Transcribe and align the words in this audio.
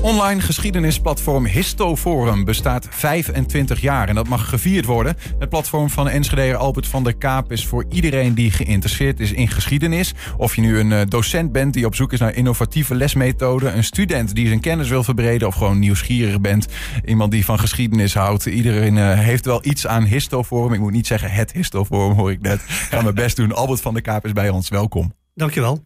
Online 0.00 0.40
geschiedenisplatform 0.40 1.46
Histoforum 1.46 2.44
bestaat 2.44 2.86
25 2.90 3.80
jaar 3.80 4.08
en 4.08 4.14
dat 4.14 4.28
mag 4.28 4.48
gevierd 4.48 4.84
worden. 4.84 5.16
Het 5.38 5.48
platform 5.48 5.90
van 5.90 6.08
Enschedeer 6.08 6.56
Albert 6.56 6.86
van 6.86 7.04
der 7.04 7.16
Kaap 7.16 7.52
is 7.52 7.66
voor 7.66 7.84
iedereen 7.88 8.34
die 8.34 8.50
geïnteresseerd 8.50 9.20
is 9.20 9.32
in 9.32 9.48
geschiedenis. 9.48 10.14
Of 10.36 10.54
je 10.54 10.60
nu 10.60 10.78
een 10.78 10.92
eh, 10.92 11.00
docent 11.08 11.52
bent 11.52 11.74
die 11.74 11.86
op 11.86 11.94
zoek 11.94 12.12
is 12.12 12.18
naar 12.18 12.34
innovatieve 12.34 12.94
lesmethoden, 12.94 13.76
een 13.76 13.84
student 13.84 14.34
die 14.34 14.46
zijn 14.46 14.60
kennis 14.60 14.88
wil 14.88 15.04
verbreden 15.04 15.48
of 15.48 15.54
gewoon 15.54 15.78
nieuwsgierig 15.78 16.40
bent, 16.40 16.66
iemand 17.04 17.30
die 17.30 17.44
van 17.44 17.58
geschiedenis 17.58 18.14
houdt. 18.14 18.46
Iedereen 18.46 18.98
eh, 18.98 19.18
heeft 19.18 19.44
wel 19.44 19.64
iets 19.64 19.86
aan 19.86 20.04
Histoforum. 20.04 20.72
Ik 20.72 20.80
moet 20.80 20.92
niet 20.92 21.06
zeggen 21.06 21.30
het 21.30 21.52
Histoforum, 21.52 22.16
hoor 22.16 22.30
ik 22.30 22.40
net. 22.40 22.60
Ga 22.66 23.02
mijn 23.02 23.14
best 23.14 23.36
doen. 23.36 23.52
Albert 23.52 23.80
van 23.80 23.92
der 23.92 24.02
Kaap 24.02 24.24
is 24.24 24.32
bij 24.32 24.48
ons. 24.48 24.68
Welkom. 24.68 25.12
Dankjewel. 25.34 25.84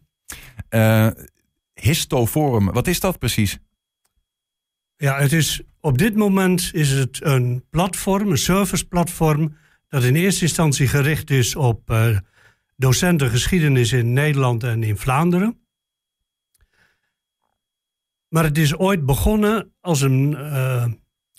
Uh, 0.71 1.07
Histoforum, 1.75 2.73
wat 2.73 2.87
is 2.87 3.01
dat 3.01 3.19
precies? 3.19 3.59
Ja, 5.03 5.19
het 5.19 5.32
is, 5.32 5.62
op 5.80 5.98
dit 5.98 6.16
moment 6.16 6.70
is 6.73 6.91
het 6.91 7.24
een 7.24 7.65
platform, 7.70 8.30
een 8.30 8.38
serviceplatform, 8.38 9.56
dat 9.88 10.02
in 10.02 10.16
eerste 10.16 10.42
instantie 10.42 10.88
gericht 10.88 11.30
is 11.30 11.56
op 11.56 11.91
uh, 11.91 12.19
docenten 12.77 13.30
geschiedenis 13.30 13.92
in 13.92 14.12
Nederland 14.12 14.65
en 14.65 14.83
in 14.83 14.97
Vlaanderen. 14.97 15.61
Maar 18.28 18.45
het 18.45 18.59
is 18.59 18.77
ooit 18.77 19.06
begonnen 19.06 19.73
als 19.80 20.01
een 20.01 20.30
uh, 20.30 20.87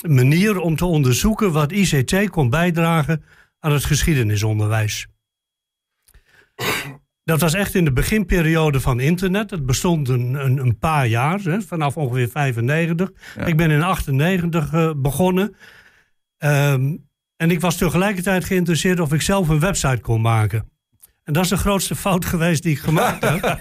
manier 0.07 0.59
om 0.59 0.75
te 0.75 0.85
onderzoeken 0.85 1.51
wat 1.51 1.71
ICT 1.71 2.29
kon 2.29 2.49
bijdragen 2.49 3.23
aan 3.59 3.71
het 3.71 3.85
geschiedenisonderwijs. 3.85 5.07
Dat 7.23 7.41
was 7.41 7.53
echt 7.53 7.75
in 7.75 7.85
de 7.85 7.93
beginperiode 7.93 8.79
van 8.79 8.99
internet. 8.99 9.49
Het 9.49 9.65
bestond 9.65 10.09
een, 10.09 10.33
een, 10.33 10.57
een 10.57 10.77
paar 10.77 11.07
jaar, 11.07 11.39
hè, 11.39 11.61
vanaf 11.61 11.97
ongeveer 11.97 12.29
95. 12.29 13.11
Ik 13.45 13.57
ben 13.57 13.71
in 13.71 13.81
98 13.81 14.73
uh, 14.73 14.91
begonnen. 14.95 15.55
Um, 16.37 17.07
en 17.35 17.51
ik 17.51 17.59
was 17.59 17.77
tegelijkertijd 17.77 18.45
geïnteresseerd 18.45 18.99
of 18.99 19.13
ik 19.13 19.21
zelf 19.21 19.49
een 19.49 19.59
website 19.59 20.01
kon 20.01 20.21
maken. 20.21 20.71
En 21.23 21.33
dat 21.33 21.43
is 21.43 21.49
de 21.49 21.57
grootste 21.57 21.95
fout 21.95 22.25
geweest 22.33 22.63
die 22.63 22.71
ik 22.71 22.79
gemaakt 22.79 23.29
heb. 23.29 23.57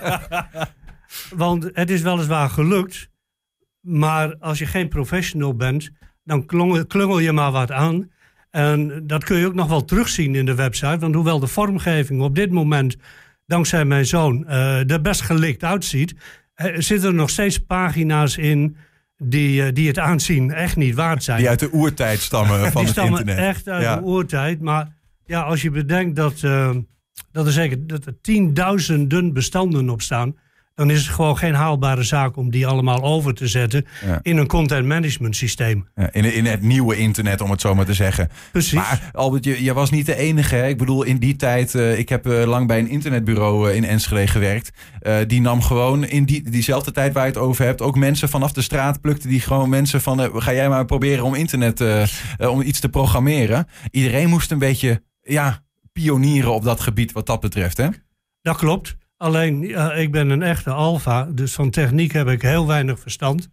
Want 1.45 1.71
het 1.73 1.91
is 1.91 2.03
weliswaar 2.03 2.51
gelukt. 2.51 3.11
Maar 3.81 4.37
als 4.39 4.59
je 4.59 4.67
geen 4.67 4.89
professional 4.89 5.55
bent, 5.55 5.91
dan 6.25 6.47
klungel 6.87 7.19
je 7.19 7.33
maar 7.33 7.51
wat 7.51 7.71
aan. 7.71 8.11
En 8.51 9.07
dat 9.07 9.25
kun 9.25 9.39
je 9.39 9.47
ook 9.47 9.55
nog 9.55 9.69
wel 9.69 9.85
terugzien 9.85 10.35
in 10.35 10.47
de 10.47 10.55
website. 10.55 10.99
Want 10.99 11.15
hoewel 11.15 11.39
de 11.39 11.47
vormgeving 11.47 12.21
op 12.21 12.35
dit 12.35 12.51
moment 12.51 12.97
dankzij 13.53 13.85
mijn 13.85 14.07
zoon, 14.07 14.45
uh, 14.49 14.91
er 14.91 15.01
best 15.01 15.21
gelikt 15.21 15.65
uitziet, 15.65 16.15
uh, 16.57 16.75
zitten 16.79 17.09
er 17.09 17.15
nog 17.15 17.31
steeds 17.31 17.59
pagina's 17.59 18.37
in 18.37 18.77
die, 19.19 19.63
uh, 19.63 19.69
die 19.73 19.89
het 19.89 19.99
aanzien 19.99 20.51
echt 20.51 20.77
niet 20.77 20.95
waard 20.95 21.25
zijn. 21.25 21.39
Die 21.39 21.49
uit 21.49 21.59
de 21.59 21.73
oertijd 21.73 22.19
stammen 22.19 22.61
van 22.61 22.71
die 22.71 22.81
het 22.81 22.91
stammen 22.91 23.21
internet. 23.21 23.45
echt 23.45 23.69
uit 23.69 23.83
ja. 23.83 23.97
de 23.97 24.03
oertijd. 24.03 24.61
Maar 24.61 24.97
ja, 25.25 25.43
als 25.43 25.63
je 25.63 25.71
bedenkt 25.71 26.17
dat, 26.17 26.41
dat 27.33 27.47
er 27.47 27.53
zeker 27.53 27.87
dat 27.87 28.07
er 28.07 28.21
tienduizenden 28.21 29.33
bestanden 29.33 29.91
op 29.91 30.03
staan 30.03 30.37
dan 30.75 30.91
is 30.91 30.99
het 30.99 31.15
gewoon 31.15 31.39
geen 31.39 31.55
haalbare 31.55 32.03
zaak 32.03 32.37
om 32.37 32.51
die 32.51 32.67
allemaal 32.67 33.03
over 33.03 33.35
te 33.35 33.47
zetten 33.47 33.87
ja. 34.07 34.19
in 34.23 34.37
een 34.37 34.47
content 34.47 34.87
management 34.87 35.37
systeem. 35.37 35.89
Ja, 35.95 36.13
in, 36.13 36.25
in 36.35 36.47
het 36.47 36.63
nieuwe 36.63 36.97
internet, 36.97 37.41
om 37.41 37.51
het 37.51 37.61
zo 37.61 37.75
maar 37.75 37.85
te 37.85 37.95
zeggen. 37.95 38.31
Precies. 38.53 38.73
Maar 38.73 39.11
Albert, 39.13 39.45
je, 39.45 39.65
je 39.65 39.73
was 39.73 39.91
niet 39.91 40.07
de 40.07 40.17
enige. 40.17 40.55
Hè? 40.55 40.69
Ik 40.69 40.79
bedoel, 40.79 41.03
in 41.03 41.19
die 41.19 41.37
tijd, 41.37 41.75
uh, 41.75 41.99
ik 41.99 42.09
heb 42.09 42.27
uh, 42.27 42.45
lang 42.45 42.67
bij 42.67 42.79
een 42.79 42.89
internetbureau 42.89 43.69
uh, 43.69 43.77
in 43.77 43.85
Enschede 43.85 44.27
gewerkt. 44.27 44.71
die 45.27 45.41
nam 45.41 45.63
gewoon 45.63 46.05
in 46.05 46.25
die, 46.25 46.51
diezelfde 46.51 46.91
tijd 46.91 47.13
waar 47.13 47.25
je 47.27 47.31
het 47.31 47.39
over 47.39 47.65
hebt, 47.65 47.81
ook 47.81 47.97
mensen 47.97 48.29
vanaf 48.29 48.53
de 48.53 48.63
straat 48.63 49.01
plukte 49.01 49.29
die 49.29 49.41
gewoon 49.41 49.69
mensen 49.69 50.01
van, 50.01 50.41
ga 50.41 50.53
jij 50.53 50.69
maar 50.69 50.85
proberen 50.85 51.25
om 51.25 51.35
internet, 51.35 51.81
om 52.39 52.61
iets 52.61 52.81
te 52.81 52.89
programmeren. 52.89 53.67
Iedereen 53.91 54.29
moest 54.29 54.51
een 54.51 54.59
beetje, 54.59 55.03
ja, 55.23 55.63
pionieren 55.93 56.53
op 56.53 56.65
dat 56.65 56.81
gebied 56.81 57.13
wat 57.13 57.27
dat 57.27 57.41
betreft, 57.41 57.77
hè? 57.77 57.89
Dat 58.43 58.57
klopt. 58.57 58.97
Alleen, 59.23 59.61
ja, 59.61 59.93
ik 59.93 60.11
ben 60.11 60.31
een 60.31 60.43
echte 60.43 60.71
alfa, 60.71 61.25
dus 61.25 61.55
van 61.55 61.71
techniek 61.71 62.13
heb 62.13 62.29
ik 62.29 62.43
heel 62.43 62.67
weinig 62.67 62.99
verstand. 62.99 63.49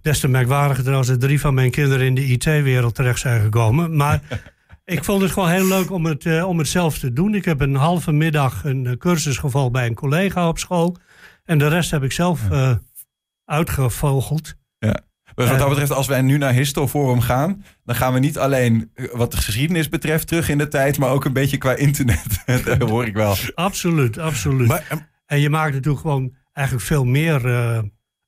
Des 0.00 0.20
te 0.20 0.28
merkwaardiger 0.28 0.94
als 0.94 1.08
er 1.08 1.18
drie 1.18 1.40
van 1.40 1.54
mijn 1.54 1.70
kinderen 1.70 2.06
in 2.06 2.14
de 2.14 2.26
IT-wereld 2.26 2.94
terecht 2.94 3.20
zijn 3.20 3.42
gekomen. 3.42 3.96
Maar 3.96 4.20
ik 4.84 5.04
vond 5.04 5.22
het 5.22 5.30
gewoon 5.30 5.48
heel 5.50 5.66
leuk 5.66 5.90
om 5.90 6.04
het, 6.04 6.24
uh, 6.24 6.48
om 6.48 6.58
het 6.58 6.68
zelf 6.68 6.98
te 6.98 7.12
doen. 7.12 7.34
Ik 7.34 7.44
heb 7.44 7.60
een 7.60 7.74
halve 7.74 8.12
middag 8.12 8.64
een 8.64 8.84
uh, 8.84 8.92
cursus 8.92 9.38
gevolgd 9.38 9.72
bij 9.72 9.86
een 9.86 9.94
collega 9.94 10.48
op 10.48 10.58
school. 10.58 10.96
En 11.44 11.58
de 11.58 11.68
rest 11.68 11.90
heb 11.90 12.02
ik 12.02 12.12
zelf 12.12 12.50
uh, 12.50 12.74
uitgevogeld. 13.44 14.54
Ja. 14.78 15.00
Dus 15.34 15.48
wat 15.48 15.58
dat 15.58 15.68
betreft, 15.68 15.92
als 15.92 16.06
wij 16.06 16.22
nu 16.22 16.38
naar 16.38 16.52
Histoforum 16.52 17.20
gaan, 17.20 17.64
dan 17.84 17.96
gaan 17.96 18.12
we 18.12 18.18
niet 18.18 18.38
alleen 18.38 18.90
wat 19.12 19.30
de 19.30 19.36
geschiedenis 19.36 19.88
betreft 19.88 20.26
terug 20.26 20.48
in 20.48 20.58
de 20.58 20.68
tijd, 20.68 20.98
maar 20.98 21.10
ook 21.10 21.24
een 21.24 21.32
beetje 21.32 21.56
qua 21.56 21.74
internet. 21.74 22.42
dat 22.64 22.88
hoor 22.88 23.06
ik 23.06 23.14
wel. 23.14 23.36
Absoluut, 23.54 24.18
absoluut. 24.18 24.68
Maar, 24.68 25.08
en 25.26 25.40
je 25.40 25.50
maakt 25.50 25.72
natuurlijk 25.72 26.00
gewoon 26.00 26.34
eigenlijk 26.52 26.86
veel 26.86 27.04
meer 27.04 27.46
uh, 27.46 27.78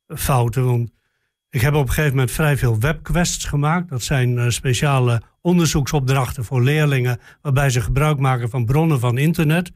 fouten. 0.06 0.64
Want 0.64 0.90
ik 1.50 1.60
heb 1.60 1.74
op 1.74 1.82
een 1.82 1.88
gegeven 1.88 2.10
moment 2.10 2.30
vrij 2.30 2.56
veel 2.56 2.78
webquests 2.78 3.44
gemaakt. 3.44 3.88
Dat 3.88 4.02
zijn 4.02 4.36
uh, 4.36 4.48
speciale 4.48 5.22
onderzoeksopdrachten 5.40 6.44
voor 6.44 6.62
leerlingen, 6.62 7.20
waarbij 7.42 7.70
ze 7.70 7.80
gebruik 7.80 8.18
maken 8.18 8.50
van 8.50 8.64
bronnen 8.64 9.00
van 9.00 9.18
internet. 9.18 9.72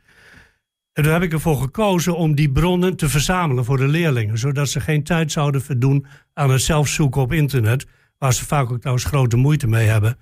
En 0.97 1.03
daar 1.03 1.13
heb 1.13 1.23
ik 1.23 1.33
ervoor 1.33 1.57
gekozen 1.57 2.17
om 2.17 2.35
die 2.35 2.53
bronnen 2.53 2.97
te 2.97 3.09
verzamelen 3.09 3.65
voor 3.65 3.77
de 3.77 3.89
leerlingen. 3.89 4.39
Zodat 4.39 4.69
ze 4.69 4.81
geen 4.81 5.03
tijd 5.03 5.33
zouden 5.33 5.63
verdoen 5.63 6.07
aan 6.35 6.51
het 6.51 6.63
zelf 6.63 6.89
zoeken 6.89 7.21
op 7.21 7.33
internet. 7.33 7.87
Waar 8.19 8.35
ze 8.35 8.45
vaak 8.45 8.71
ook 8.71 8.79
trouwens 8.79 9.07
grote 9.07 9.37
moeite 9.37 9.67
mee 9.67 9.87
hebben. 9.87 10.19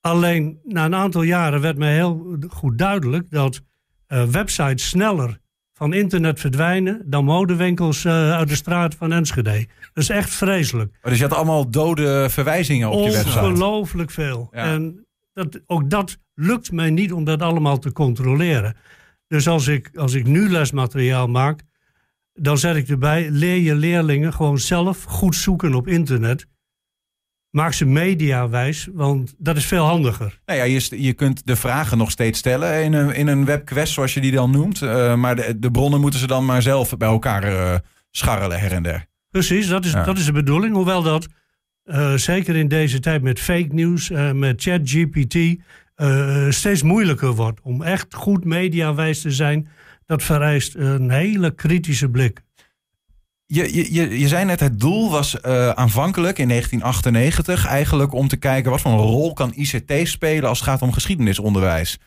Alleen 0.00 0.60
na 0.64 0.84
een 0.84 0.94
aantal 0.94 1.22
jaren 1.22 1.60
werd 1.60 1.78
mij 1.78 1.94
heel 1.94 2.36
goed 2.48 2.78
duidelijk 2.78 3.30
dat 3.30 3.60
uh, 4.08 4.24
websites 4.24 4.88
sneller 4.88 5.38
van 5.72 5.92
internet 5.92 6.40
verdwijnen 6.40 7.02
dan 7.04 7.24
modewinkels 7.24 8.04
uh, 8.04 8.32
uit 8.32 8.48
de 8.48 8.56
straat 8.56 8.94
van 8.94 9.12
Enschede. 9.12 9.66
Dat 9.92 10.02
is 10.02 10.08
echt 10.08 10.30
vreselijk. 10.30 10.96
Oh, 11.02 11.10
dus 11.10 11.18
je 11.18 11.24
had 11.24 11.36
allemaal 11.36 11.70
dode 11.70 12.26
verwijzingen 12.30 12.90
op 12.90 13.04
je 13.04 13.10
website? 13.10 13.38
Ongelooflijk 13.38 14.10
veel. 14.10 14.48
Ja. 14.50 14.64
En 14.64 15.06
dat, 15.32 15.60
ook 15.66 15.90
dat 15.90 16.18
lukt 16.34 16.72
mij 16.72 16.90
niet 16.90 17.12
om 17.12 17.24
dat 17.24 17.42
allemaal 17.42 17.78
te 17.78 17.92
controleren. 17.92 18.76
Dus 19.32 19.48
als 19.48 19.66
ik, 19.66 19.90
als 19.94 20.14
ik 20.14 20.26
nu 20.26 20.50
lesmateriaal 20.50 21.26
maak, 21.26 21.60
dan 22.34 22.58
zet 22.58 22.76
ik 22.76 22.88
erbij: 22.88 23.30
leer 23.30 23.56
je 23.56 23.74
leerlingen 23.74 24.32
gewoon 24.32 24.58
zelf 24.58 25.02
goed 25.02 25.34
zoeken 25.34 25.74
op 25.74 25.88
internet. 25.88 26.46
Maak 27.50 27.72
ze 27.72 27.84
mediawijs, 27.84 28.88
want 28.92 29.34
dat 29.38 29.56
is 29.56 29.66
veel 29.66 29.84
handiger. 29.84 30.40
Nou 30.46 30.58
ja, 30.58 30.64
je, 30.64 31.02
je 31.02 31.12
kunt 31.12 31.46
de 31.46 31.56
vragen 31.56 31.98
nog 31.98 32.10
steeds 32.10 32.38
stellen 32.38 32.84
in 32.84 32.92
een, 32.92 33.14
in 33.14 33.26
een 33.26 33.44
webquest, 33.44 33.92
zoals 33.92 34.14
je 34.14 34.20
die 34.20 34.32
dan 34.32 34.50
noemt. 34.50 34.80
Uh, 34.80 35.14
maar 35.14 35.36
de, 35.36 35.58
de, 35.58 35.70
bronnen 35.70 36.00
moeten 36.00 36.20
ze 36.20 36.26
dan 36.26 36.44
maar 36.44 36.62
zelf 36.62 36.96
bij 36.96 37.08
elkaar 37.08 37.52
uh, 37.52 37.74
scharrelen 38.10 38.60
her 38.60 38.72
en 38.72 38.82
der. 38.82 39.06
Precies, 39.30 39.68
dat 39.68 39.84
is, 39.84 39.92
ja. 39.92 40.04
dat 40.04 40.18
is 40.18 40.24
de 40.24 40.32
bedoeling. 40.32 40.74
Hoewel 40.74 41.02
dat 41.02 41.28
uh, 41.84 42.14
zeker 42.14 42.56
in 42.56 42.68
deze 42.68 43.00
tijd 43.00 43.22
met 43.22 43.40
fake 43.40 43.68
news, 43.74 44.10
met 44.32 44.62
ChatGPT, 44.62 45.36
uh, 45.96 46.50
steeds 46.50 46.82
moeilijker 46.82 47.34
wordt. 47.34 47.60
Om 47.62 47.82
echt 47.82 48.14
goed 48.14 48.44
mediawijs 48.44 49.20
te 49.20 49.30
zijn, 49.30 49.68
dat 50.06 50.22
vereist 50.22 50.74
een 50.74 51.10
hele 51.10 51.54
kritische 51.54 52.08
blik. 52.08 52.42
Je, 53.46 53.92
je, 53.92 54.18
je 54.18 54.28
zei 54.28 54.44
net, 54.44 54.60
het 54.60 54.80
doel 54.80 55.10
was 55.10 55.34
uh, 55.34 55.68
aanvankelijk 55.68 56.38
in 56.38 56.48
1998 56.48 57.66
eigenlijk 57.66 58.12
om 58.12 58.28
te 58.28 58.36
kijken 58.36 58.70
wat 58.70 58.80
voor 58.80 58.90
een 58.90 58.98
rol 58.98 59.32
kan 59.32 59.52
ICT 59.54 60.08
spelen 60.08 60.48
als 60.48 60.58
het 60.58 60.68
gaat 60.68 60.82
om 60.82 60.92
geschiedenisonderwijs. 60.92 61.98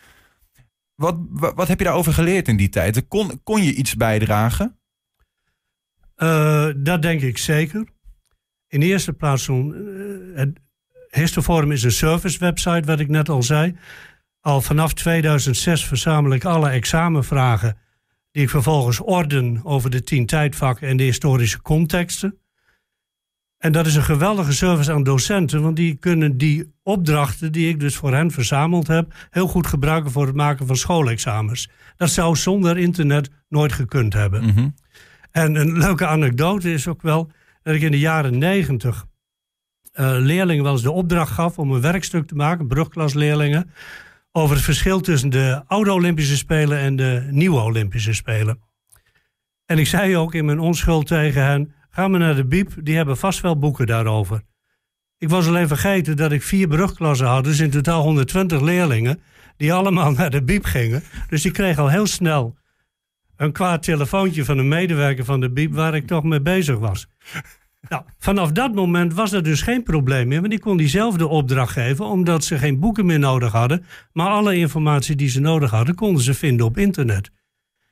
Wat, 0.96 1.18
wat, 1.30 1.54
wat 1.56 1.68
heb 1.68 1.78
je 1.78 1.86
daarover 1.86 2.14
geleerd 2.14 2.48
in 2.48 2.58
die 2.58 2.70
tijd? 2.70 3.08
Kon, 3.08 3.44
kon 3.44 3.64
je 3.64 3.74
iets 3.74 3.96
bijdragen? 3.96 4.80
Uh, 6.18 6.70
dat 6.78 7.02
denk 7.02 7.22
ik 7.22 7.38
zeker. 7.38 7.88
In 8.68 8.80
de 8.80 8.86
eerste 8.86 9.14
plaats, 9.14 9.48
uh, 9.48 9.58
het, 10.36 10.60
Histoforum 11.16 11.72
is 11.72 11.84
een 11.84 11.92
service 11.92 12.40
website, 12.40 12.86
wat 12.86 13.00
ik 13.00 13.08
net 13.08 13.30
al 13.30 13.44
zei. 13.44 13.78
Al 14.42 14.62
vanaf 14.62 14.94
2006 14.94 15.86
verzamel 15.86 16.34
ik 16.34 16.46
alle 16.46 16.70
examenvragen 16.70 17.78
die 18.32 18.44
ik 18.44 18.50
vervolgens 18.50 19.02
orden 19.02 19.60
over 19.64 19.90
de 19.90 20.04
tien 20.04 20.26
tijdvakken 20.26 20.88
en 20.88 20.98
de 20.98 21.04
historische 21.04 21.62
contexten. 21.62 22.38
En 23.58 23.72
dat 23.72 23.86
is 23.86 23.96
een 23.96 24.04
geweldige 24.04 24.54
service 24.54 24.92
aan 24.92 25.04
docenten, 25.04 25.62
want 25.62 25.76
die 25.76 25.96
kunnen 25.96 26.38
die 26.38 26.74
opdrachten 26.84 27.52
die 27.52 27.70
ik 27.70 27.80
dus 27.80 27.96
voor 27.96 28.14
hen 28.14 28.32
verzameld 28.32 28.88
heb, 28.88 29.14
heel 29.30 29.48
goed 29.48 29.68
gebruiken 29.68 30.12
voor 30.12 30.26
het 30.26 30.36
maken 30.36 30.68
van 30.68 30.76
schoolexamens. 30.76 31.70
Dat 31.98 32.10
zou 32.10 32.36
zonder 32.36 32.78
internet 32.78 33.30
nooit 33.50 33.74
gekund 33.74 34.14
hebben. 34.14 34.44
Mm 34.44 34.50
-hmm. 34.50 34.74
En 35.32 35.56
een 35.56 35.78
leuke 35.78 36.08
anekdote 36.08 36.74
is 36.74 36.88
ook 36.88 37.02
wel 37.02 37.32
dat 37.62 37.76
ik 37.76 37.82
in 37.82 37.92
de 37.92 38.00
jaren 38.00 38.38
negentig 38.38 39.06
leerlingen 39.96 40.64
wel 40.64 40.72
eens 40.72 40.82
de 40.82 40.92
opdracht 40.92 41.32
gaf 41.32 41.60
om 41.60 41.72
een 41.72 41.82
werkstuk 41.82 42.28
te 42.28 42.36
maken, 42.36 42.68
brugklasleerlingen, 42.68 43.72
over 44.32 44.56
het 44.56 44.66
verschil 44.66 45.00
tussen 45.00 45.30
de 45.30 45.64
oude 45.68 45.94
Olympische 45.94 46.38
Spelen 46.38 46.78
en 46.78 46.96
de 46.96 47.28
nieuwe 47.30 47.60
Olympische 47.60 48.14
Spelen. 48.14 48.60
En 49.66 49.78
ik 49.78 49.88
zei 49.88 50.18
ook 50.18 50.34
in 50.34 50.46
mijn 50.46 50.60
onschuld 50.60 51.08
tegen 51.08 51.46
hen: 51.46 51.74
Ga 51.90 52.08
maar 52.08 52.20
naar 52.20 52.36
de 52.36 52.46
Biep, 52.46 52.72
die 52.84 52.96
hebben 52.96 53.18
vast 53.18 53.42
wel 53.42 53.58
boeken 53.58 53.88
daarover. 53.88 54.42
Ik 55.18 55.30
was 55.30 55.48
alleen 55.48 55.68
vergeten 55.68 56.18
dat 56.18 56.32
ik 56.32 56.44
vier 56.44 56.68
brugklassen 56.68 57.28
had, 57.28 57.44
dus 57.44 57.60
in 57.60 57.70
totaal 57.70 58.02
120 58.02 58.62
leerlingen, 58.62 59.22
die 59.58 59.74
allemaal 59.74 60.12
naar 60.12 60.30
de 60.30 60.44
Biep 60.44 60.66
gingen. 60.66 61.04
Dus 61.30 61.42
die 61.42 61.52
kreeg 61.52 61.78
al 61.78 61.90
heel 61.90 62.08
snel 62.08 62.56
een 63.38 63.52
kwaad 63.52 63.84
telefoontje 63.84 64.46
van 64.46 64.58
een 64.58 64.68
medewerker 64.68 65.26
van 65.26 65.40
de 65.40 65.52
Biep 65.52 65.74
waar 65.74 65.96
ik 65.96 66.08
toch 66.08 66.24
mee 66.24 66.42
bezig 66.42 66.78
was. 66.78 67.08
Nou, 67.90 68.04
vanaf 68.18 68.52
dat 68.52 68.74
moment 68.74 69.14
was 69.14 69.32
er 69.32 69.44
dus 69.44 69.62
geen 69.62 69.84
probleem 69.84 70.28
meer, 70.28 70.40
want 70.40 70.52
die 70.52 70.60
kon 70.60 70.78
diezelfde 70.78 71.28
opdracht 71.28 71.72
geven, 71.72 72.06
omdat 72.06 72.44
ze 72.44 72.58
geen 72.58 72.80
boeken 72.80 73.06
meer 73.06 73.20
nodig 73.20 73.52
hadden, 73.52 73.86
maar 74.14 74.28
alle 74.28 74.56
informatie 74.56 75.16
die 75.16 75.30
ze 75.30 75.40
nodig 75.40 75.72
hadden, 75.72 75.96
konden 75.96 76.24
ze 76.24 76.34
vinden 76.34 76.66
op 76.66 76.78
internet. 76.78 77.32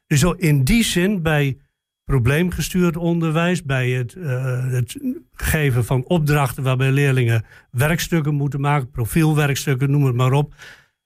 Dus 0.07 0.23
in 0.23 0.63
die 0.63 0.83
zin, 0.83 1.21
bij 1.21 1.57
probleemgestuurd 2.05 2.97
onderwijs, 2.97 3.63
bij 3.63 3.89
het, 3.89 4.15
uh, 4.15 4.71
het 4.71 4.97
geven 5.33 5.85
van 5.85 6.05
opdrachten 6.05 6.63
waarbij 6.63 6.91
leerlingen 6.91 7.45
werkstukken 7.71 8.33
moeten 8.33 8.61
maken, 8.61 8.89
profielwerkstukken, 8.89 9.91
noem 9.91 10.05
het 10.05 10.15
maar 10.15 10.31
op, 10.31 10.53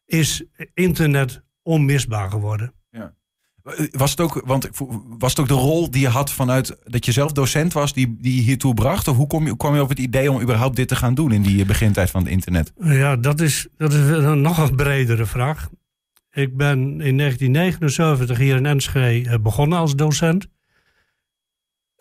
is 0.06 0.44
internet 0.74 1.42
onmisbaar 1.62 2.30
geworden. 2.30 2.74
Ja. 2.90 3.14
Was 3.92 4.12
het, 4.12 4.22
ook, 4.22 4.42
want 4.46 4.70
was 5.20 5.30
het 5.30 5.40
ook 5.40 5.48
de 5.48 5.54
rol 5.54 5.92
die 5.92 6.02
je 6.02 6.08
had 6.08 6.32
vanuit 6.32 6.78
dat 6.84 7.06
je 7.06 7.12
zelf 7.12 7.32
docent 7.32 7.74
was, 7.74 7.94
die, 7.94 8.18
die 8.20 8.42
hiertoe 8.42 8.74
bracht? 8.74 9.08
Of 9.08 9.16
hoe 9.16 9.28
kom 9.28 9.46
je, 9.46 9.58
kwam 9.58 9.76
je 9.76 9.82
op 9.82 9.90
het 9.90 10.00
idee 10.00 10.32
om 10.32 10.42
überhaupt 10.42 10.76
dit 10.76 10.88
te 10.88 10.96
gaan 10.96 11.14
doen 11.14 11.32
in 11.32 11.42
die 11.42 11.66
begintijd 11.66 12.10
van 12.10 12.22
het 12.22 12.32
internet? 12.32 12.74
Ja, 12.80 13.16
dat 13.16 13.40
is, 13.42 13.68
dat 13.78 13.94
is 13.94 14.10
een 14.10 14.42
nog 14.42 14.58
een 14.58 14.76
bredere 14.76 15.26
vraag. 15.26 15.70
Ik 16.32 16.58
ben 16.58 16.80
in 16.80 17.18
1979 17.18 18.38
hier 18.38 18.56
in 18.56 18.66
Enschede 18.66 19.30
eh, 19.30 19.40
begonnen 19.40 19.78
als 19.78 19.96
docent. 19.96 20.48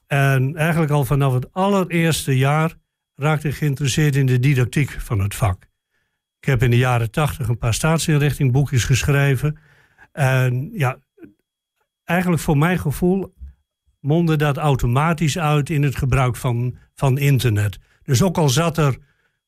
En 0.06 0.56
eigenlijk 0.56 0.92
al 0.92 1.04
vanaf 1.04 1.32
het 1.32 1.52
allereerste 1.52 2.36
jaar 2.36 2.74
raakte 3.14 3.48
ik 3.48 3.54
geïnteresseerd 3.54 4.16
in 4.16 4.26
de 4.26 4.38
didactiek 4.38 4.90
van 4.90 5.20
het 5.20 5.34
vak. 5.34 5.69
Ik 6.40 6.44
heb 6.44 6.62
in 6.62 6.70
de 6.70 6.76
jaren 6.76 7.10
tachtig 7.10 7.48
een 7.48 7.58
paar 7.58 7.74
staatsinrichtingboekjes 7.74 8.84
geschreven. 8.84 9.58
En 10.12 10.70
ja, 10.72 10.98
eigenlijk 12.06 12.43
voor 12.43 12.58
mijn 12.58 12.79
gevoel 12.79 13.35
mondde 14.00 14.37
dat 14.37 14.56
automatisch 14.56 15.38
uit 15.38 15.70
in 15.70 15.82
het 15.82 15.97
gebruik 15.97 16.37
van, 16.37 16.76
van 16.94 17.19
internet. 17.19 17.79
Dus 18.03 18.23
ook 18.23 18.38
al 18.38 18.49
zat 18.49 18.79
er 18.79 18.99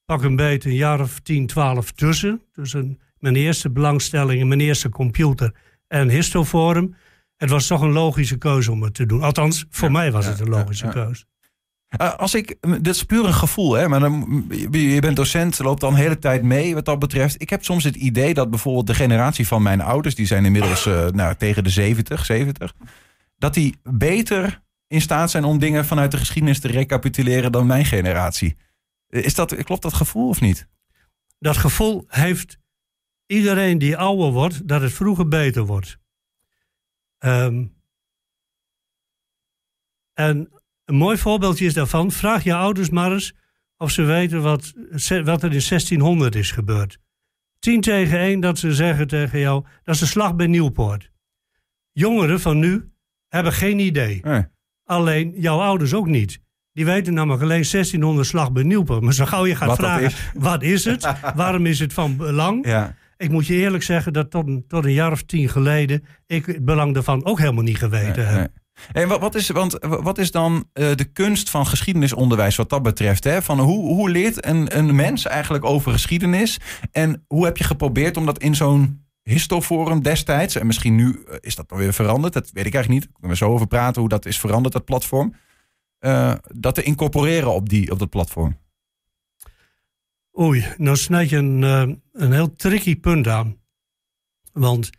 pak 0.04 0.22
een 0.22 0.36
beetje 0.36 0.68
een 0.68 0.74
jaar 0.74 1.00
of 1.00 1.20
10, 1.20 1.46
12 1.46 1.92
tussen, 1.92 2.42
tussen 2.52 2.98
mijn 3.18 3.36
eerste 3.36 3.70
belangstelling 3.70 4.40
en 4.40 4.48
mijn 4.48 4.60
eerste 4.60 4.88
computer 4.88 5.54
en 5.88 6.08
Histoforum, 6.08 6.94
het 7.36 7.50
was 7.50 7.66
toch 7.66 7.80
een 7.80 7.92
logische 7.92 8.38
keuze 8.38 8.72
om 8.72 8.82
het 8.82 8.94
te 8.94 9.06
doen. 9.06 9.22
Althans, 9.22 9.66
voor 9.70 9.90
mij 9.90 10.12
was 10.12 10.26
het 10.26 10.40
een 10.40 10.48
logische 10.48 10.88
keuze. 10.88 11.24
Uh, 11.96 12.14
als 12.14 12.34
ik, 12.34 12.56
dit 12.60 12.94
is 12.94 13.04
puur 13.04 13.24
een 13.24 13.34
gevoel, 13.34 13.72
hè, 13.72 13.88
maar 13.88 14.00
je 14.70 15.00
bent 15.00 15.16
docent, 15.16 15.58
loopt 15.58 15.80
dan 15.80 15.94
de 15.94 16.00
hele 16.00 16.18
tijd 16.18 16.42
mee 16.42 16.74
wat 16.74 16.84
dat 16.84 16.98
betreft. 16.98 17.42
Ik 17.42 17.50
heb 17.50 17.64
soms 17.64 17.84
het 17.84 17.96
idee 17.96 18.34
dat 18.34 18.50
bijvoorbeeld 18.50 18.86
de 18.86 18.94
generatie 18.94 19.46
van 19.46 19.62
mijn 19.62 19.80
ouders, 19.80 20.14
die 20.14 20.26
zijn 20.26 20.44
inmiddels 20.44 20.86
uh, 20.86 21.06
nou, 21.06 21.34
tegen 21.34 21.64
de 21.64 21.70
70, 21.70 22.24
70, 22.24 22.74
dat 23.36 23.54
die 23.54 23.78
beter 23.82 24.62
in 24.86 25.00
staat 25.00 25.30
zijn 25.30 25.44
om 25.44 25.58
dingen 25.58 25.84
vanuit 25.84 26.10
de 26.10 26.16
geschiedenis 26.16 26.60
te 26.60 26.68
recapituleren 26.68 27.52
dan 27.52 27.66
mijn 27.66 27.84
generatie. 27.84 28.56
Is 29.08 29.34
dat, 29.34 29.62
klopt 29.62 29.82
dat 29.82 29.94
gevoel 29.94 30.28
of 30.28 30.40
niet? 30.40 30.68
Dat 31.38 31.56
gevoel 31.56 32.04
heeft 32.08 32.58
iedereen 33.26 33.78
die 33.78 33.96
ouder 33.96 34.32
wordt, 34.32 34.68
dat 34.68 34.80
het 34.80 34.92
vroeger 34.92 35.28
beter 35.28 35.66
wordt. 35.66 35.98
Um, 37.18 37.76
en 40.14 40.50
een 40.88 40.96
mooi 40.96 41.16
voorbeeldje 41.16 41.66
is 41.66 41.74
daarvan. 41.74 42.10
Vraag 42.10 42.44
je 42.44 42.54
ouders 42.54 42.90
maar 42.90 43.12
eens 43.12 43.34
of 43.76 43.90
ze 43.90 44.02
weten 44.02 44.42
wat, 44.42 44.72
wat 45.24 45.42
er 45.42 45.52
in 45.52 45.62
1600 45.68 46.34
is 46.34 46.50
gebeurd. 46.50 46.98
10 47.58 47.80
tegen 47.80 48.18
1 48.18 48.40
dat 48.40 48.58
ze 48.58 48.74
zeggen 48.74 49.06
tegen 49.06 49.38
jou, 49.38 49.64
dat 49.82 49.94
is 49.94 50.00
de 50.00 50.06
slag 50.06 50.34
bij 50.34 50.46
Nieuwpoort. 50.46 51.10
Jongeren 51.92 52.40
van 52.40 52.58
nu 52.58 52.92
hebben 53.28 53.52
geen 53.52 53.78
idee. 53.78 54.22
Alleen 54.84 55.32
jouw 55.36 55.60
ouders 55.60 55.94
ook 55.94 56.06
niet. 56.06 56.40
Die 56.72 56.84
weten 56.84 57.14
namelijk 57.14 57.42
alleen 57.42 57.64
1600 57.70 58.26
slag 58.26 58.52
bij 58.52 58.62
Nieuwpoort. 58.62 59.02
Maar 59.02 59.14
zo 59.14 59.24
gauw 59.24 59.46
je 59.46 59.56
gaat 59.56 59.76
vragen, 59.76 60.12
wat 60.34 60.62
is 60.62 60.84
het? 60.84 61.12
Waarom 61.34 61.66
is 61.66 61.78
het 61.78 61.92
van 61.92 62.16
belang? 62.16 62.66
Ja. 62.66 62.94
Ik 63.16 63.30
moet 63.30 63.46
je 63.46 63.54
eerlijk 63.54 63.82
zeggen 63.82 64.12
dat 64.12 64.30
tot 64.30 64.46
een, 64.46 64.64
tot 64.68 64.84
een 64.84 64.92
jaar 64.92 65.12
of 65.12 65.22
tien 65.22 65.48
geleden... 65.48 66.04
ik 66.26 66.46
het 66.46 66.64
belang 66.64 66.94
daarvan 66.94 67.24
ook 67.24 67.38
helemaal 67.38 67.62
niet 67.62 67.78
geweten 67.78 68.28
heb. 68.28 68.50
En 68.92 69.08
wat, 69.08 69.20
wat, 69.20 69.34
is, 69.34 69.48
want, 69.48 69.76
wat 69.80 70.18
is 70.18 70.30
dan 70.30 70.54
uh, 70.54 70.94
de 70.94 71.04
kunst 71.04 71.50
van 71.50 71.66
geschiedenisonderwijs 71.66 72.56
wat 72.56 72.70
dat 72.70 72.82
betreft? 72.82 73.24
Hè? 73.24 73.42
Van 73.42 73.60
hoe, 73.60 73.94
hoe 73.94 74.10
leert 74.10 74.46
een, 74.46 74.76
een 74.78 74.94
mens 74.94 75.24
eigenlijk 75.24 75.64
over 75.64 75.92
geschiedenis? 75.92 76.58
En 76.92 77.24
hoe 77.26 77.44
heb 77.44 77.56
je 77.56 77.64
geprobeerd 77.64 78.16
om 78.16 78.26
dat 78.26 78.38
in 78.38 78.54
zo'n 78.54 79.06
histoforum 79.22 80.02
destijds... 80.02 80.54
en 80.54 80.66
misschien 80.66 80.94
nu 80.94 81.24
eh, 81.28 81.36
is 81.40 81.54
dat 81.54 81.68
dan 81.68 81.78
weer 81.78 81.92
veranderd, 81.92 82.32
dat 82.32 82.50
weet 82.50 82.66
ik 82.66 82.74
eigenlijk 82.74 83.04
niet. 83.04 83.12
Kunnen 83.12 83.38
we 83.38 83.44
zo 83.44 83.52
over 83.52 83.66
praten 83.66 84.00
hoe 84.00 84.10
dat 84.10 84.26
is 84.26 84.38
veranderd, 84.38 84.74
dat 84.74 84.84
platform. 84.84 85.34
Uh, 86.00 86.34
dat 86.54 86.74
te 86.74 86.82
incorporeren 86.82 87.52
op, 87.52 87.68
die, 87.68 87.90
op 87.90 87.98
dat 87.98 88.10
platform. 88.10 88.58
Oei, 90.38 90.66
nou 90.76 90.96
snijd 90.96 91.28
je 91.28 91.36
een, 91.36 91.62
een 92.12 92.32
heel 92.32 92.56
tricky 92.56 92.96
punt 92.96 93.28
aan. 93.28 93.56
Want 94.52 94.90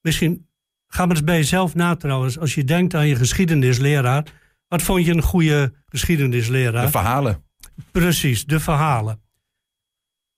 misschien 0.00 0.47
Ga 0.88 1.06
maar 1.06 1.16
eens 1.16 1.24
bij 1.24 1.36
jezelf 1.36 1.74
na 1.74 1.96
trouwens. 1.96 2.38
Als 2.38 2.54
je 2.54 2.64
denkt 2.64 2.94
aan 2.94 3.06
je 3.06 3.16
geschiedenisleraar. 3.16 4.24
Wat 4.68 4.82
vond 4.82 5.04
je 5.04 5.12
een 5.12 5.22
goede 5.22 5.72
geschiedenisleraar? 5.86 6.84
De 6.84 6.90
verhalen. 6.90 7.44
Precies, 7.90 8.44
de 8.44 8.60
verhalen. 8.60 9.22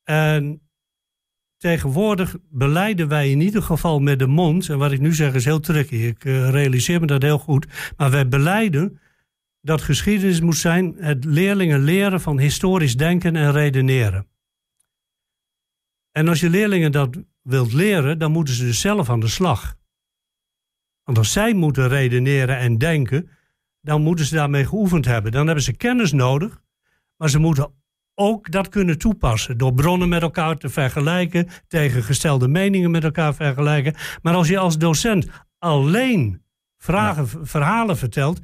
En 0.05 0.71
tegenwoordig 1.57 2.37
beleiden 2.51 3.09
wij 3.09 3.31
in 3.31 3.41
ieder 3.41 3.63
geval 3.63 4.01
met 4.01 4.19
de 4.19 4.27
mond. 4.27 4.69
En 4.69 4.79
wat 4.79 4.93
ik 4.93 5.01
nu 5.01 5.15
zeg 5.15 5.35
is 5.35 5.45
heel 5.45 5.61
tricky. 5.61 5.97
Ik 5.97 6.25
uh, 6.25 6.49
realiseer 6.49 7.01
me 7.01 7.07
dat 7.07 7.23
heel 7.23 7.39
goed. 7.39 7.67
Maar 7.97 8.11
wij 8.11 8.29
beleiden 8.29 9.01
dat 9.61 9.83
geschiedenis 9.83 10.41
moet 10.41 10.57
zijn 10.57 10.95
het 10.99 11.25
leerlingen 11.25 11.81
leren 11.81 12.21
van 12.21 12.39
historisch 12.39 12.97
denken 12.97 13.37
en 13.37 13.53
redeneren. 13.53 14.27
En 16.13 16.29
als 16.29 16.41
je 16.41 16.51
leerlingen 16.51 16.93
dat 16.93 17.17
wilt 17.43 17.73
leren, 17.73 18.19
dan 18.19 18.33
moeten 18.33 18.55
ze 18.55 18.65
dus 18.65 18.81
zelf 18.81 19.11
aan 19.11 19.21
de 19.21 19.29
slag. 19.29 19.79
Want 21.11 21.23
als 21.23 21.33
zij 21.33 21.55
moeten 21.55 21.89
redeneren 21.89 22.59
en 22.59 22.79
denken, 22.79 23.29
dan 23.81 24.03
moeten 24.03 24.25
ze 24.25 24.35
daarmee 24.35 24.67
geoefend 24.67 25.05
hebben. 25.05 25.33
Dan 25.33 25.47
hebben 25.47 25.65
ze 25.65 25.77
kennis 25.77 26.13
nodig, 26.13 26.61
maar 27.17 27.31
ze 27.31 27.39
moeten 27.39 27.73
ook 28.15 28.51
dat 28.51 28.69
kunnen 28.69 28.99
toepassen. 28.99 29.59
Door 29.59 29.75
bronnen 29.75 30.09
met 30.09 30.23
elkaar 30.23 30.57
te 30.57 30.69
vergelijken, 30.69 31.49
tegengestelde 31.69 32.49
meningen 32.49 32.91
met 32.91 33.05
elkaar 33.05 33.35
vergelijken. 33.35 33.95
Maar 34.23 34.35
als 34.35 34.49
je 34.49 34.59
als 34.59 34.79
docent 34.79 35.27
alleen 35.59 36.43
vragen, 36.79 37.47
verhalen 37.47 37.97
vertelt 37.97 38.41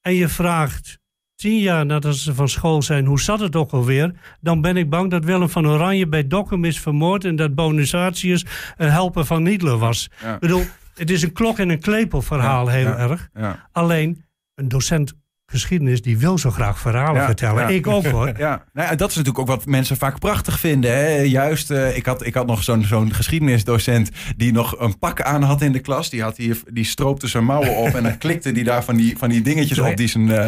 en 0.00 0.14
je 0.14 0.28
vraagt 0.28 0.98
tien 1.34 1.58
jaar 1.58 1.86
nadat 1.86 2.16
ze 2.16 2.34
van 2.34 2.48
school 2.48 2.82
zijn, 2.82 3.06
hoe 3.06 3.20
zat 3.20 3.40
het 3.40 3.56
ook 3.56 3.70
alweer? 3.70 4.12
Dan 4.40 4.60
ben 4.60 4.76
ik 4.76 4.90
bang 4.90 5.10
dat 5.10 5.24
Willem 5.24 5.48
van 5.48 5.66
Oranje 5.66 6.08
bij 6.08 6.26
Dokkum 6.26 6.64
is 6.64 6.80
vermoord 6.80 7.24
en 7.24 7.36
dat 7.36 7.54
Bonusatius 7.54 8.44
een 8.76 8.90
helper 8.90 9.24
van 9.24 9.46
Hitler 9.46 9.78
was. 9.78 10.08
Ik 10.34 10.38
bedoel, 10.38 10.64
het 11.00 11.10
is 11.10 11.22
een 11.22 11.32
klok- 11.32 11.58
en 11.58 11.68
een 11.68 11.80
klepelverhaal 11.80 12.68
heel 12.68 12.86
erg. 12.96 13.28
Alleen 13.72 14.24
een 14.54 14.68
docent 14.68 15.12
geschiedenis 15.50 16.02
die 16.02 16.18
wil 16.18 16.38
zo 16.38 16.50
graag 16.50 16.78
verhalen 16.78 17.24
vertellen. 17.24 17.68
Ik 17.68 17.86
ook 17.86 18.06
hoor. 18.06 18.32
Ja, 18.40 18.64
nou, 18.72 18.96
dat 18.96 19.10
is 19.10 19.16
natuurlijk 19.16 19.38
ook 19.38 19.56
wat 19.56 19.66
mensen 19.66 19.96
vaak 19.96 20.18
prachtig 20.18 20.60
vinden. 20.60 20.90
Hè? 20.90 21.16
Juist, 21.20 21.70
uh, 21.70 21.96
ik, 21.96 22.06
had, 22.06 22.26
ik 22.26 22.34
had 22.34 22.46
nog 22.46 22.62
zo'n 22.62 22.84
zo'n 22.84 23.14
geschiedenisdocent 23.14 24.10
die 24.36 24.52
nog 24.52 24.78
een 24.78 24.98
pak 24.98 25.22
aan 25.22 25.42
had 25.42 25.62
in 25.62 25.72
de 25.72 25.78
klas. 25.78 26.10
Die, 26.10 26.22
had 26.22 26.36
hier, 26.36 26.58
die 26.72 26.84
stroopte 26.84 27.26
zijn 27.26 27.44
mouwen 27.44 27.76
op 27.76 27.94
en 27.94 28.02
dan 28.02 28.18
klikte 28.24 28.52
die 28.52 28.64
daar 28.64 28.84
van 28.84 28.96
die, 28.96 29.18
van 29.18 29.28
die 29.28 29.42
dingetjes 29.42 29.78
op. 29.78 29.96
Die 29.96 30.08
zijn, 30.08 30.26
uh, 30.26 30.46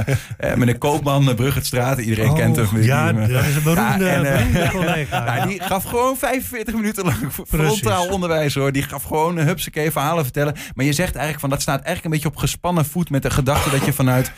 meneer 0.55 0.79
Koopman, 0.79 1.35
Bruggetstraat, 1.35 1.99
iedereen 1.99 2.31
oh, 2.31 2.37
kent 2.37 2.57
hem. 2.57 2.83
Ja, 2.83 3.13
dat 3.13 3.45
is 3.45 3.57
een 3.57 3.63
beroemde, 3.63 4.09
en, 4.09 4.71
collega. 4.71 5.47
die 5.47 5.61
gaf 5.61 5.85
gewoon 5.85 6.17
45 6.17 6.75
minuten 6.75 7.05
lang 7.05 7.17
frontaal 7.47 8.07
onderwijs 8.09 8.55
hoor. 8.55 8.73
Die 8.73 8.83
gaf 8.83 9.03
gewoon 9.03 9.37
een 9.37 9.47
hupsakee 9.47 9.91
verhalen 9.91 10.25
vertellen. 10.25 10.55
Maar 10.75 10.85
je 10.85 10.93
zegt 10.93 11.15
eigenlijk 11.15 11.41
van 11.41 11.51
dat 11.51 11.63
staat 11.63 11.83
eigenlijk 11.83 12.05
een 12.05 12.11
beetje 12.11 12.29
op 12.29 12.37
gespannen 12.37 12.85
voet 12.85 13.11
met 13.11 13.23
de 13.23 13.31
gedachte 13.31 13.71
dat 13.71 13.85
je 13.85 13.93
vanuit 13.93 14.33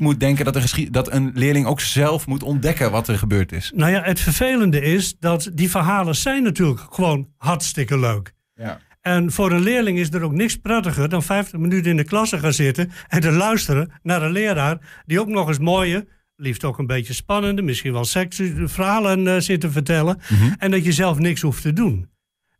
moet 0.00 0.20
denken 0.20 0.44
dat, 0.44 0.56
een 0.56 0.92
dat 0.92 1.12
een 1.12 1.30
leerling 1.34 1.66
ook 1.66 1.80
zelf 1.80 2.26
moet 2.26 2.42
ontdekken 2.42 2.90
wat 2.90 3.08
er 3.08 3.18
gebeurd 3.18 3.52
is. 3.52 3.72
Nou 3.74 3.92
ja, 3.92 4.02
het 4.02 4.20
vervelende 4.20 4.80
is 4.80 5.18
dat 5.18 5.50
die 5.54 5.70
verhalen 5.70 6.16
zijn 6.16 6.42
natuurlijk 6.42 6.80
gewoon 6.90 7.28
hartstikke 7.36 7.98
leuk. 7.98 8.32
Ja. 8.54 8.80
En 9.00 9.32
voor 9.32 9.52
een 9.52 9.62
leerling 9.62 9.98
is 9.98 10.10
er 10.10 10.22
ook 10.22 10.32
niks 10.32 10.56
prettiger 10.56 11.08
dan 11.08 11.22
50 11.22 11.58
minuten 11.58 11.90
in 11.90 11.96
de 11.96 12.04
klas 12.04 12.32
gaan 12.32 12.52
zitten 12.52 12.90
en 13.08 13.20
te 13.20 13.30
luisteren 13.32 13.92
naar 14.02 14.22
een 14.22 14.32
leraar 14.32 15.02
die 15.06 15.20
ook 15.20 15.28
nog 15.28 15.48
eens 15.48 15.58
mooie, 15.58 16.06
liefst 16.36 16.64
ook 16.64 16.78
een 16.78 16.86
beetje 16.86 17.12
spannende, 17.12 17.62
misschien 17.62 17.92
wel 17.92 18.04
sexy 18.04 18.52
verhalen 18.64 19.26
uh, 19.26 19.36
zit 19.38 19.60
te 19.60 19.70
vertellen. 19.70 20.20
Mhm. 20.28 20.52
En 20.58 20.70
dat 20.70 20.84
je 20.84 20.92
zelf 20.92 21.18
niks 21.18 21.40
hoeft 21.40 21.62
te 21.62 21.72
doen. 21.72 22.10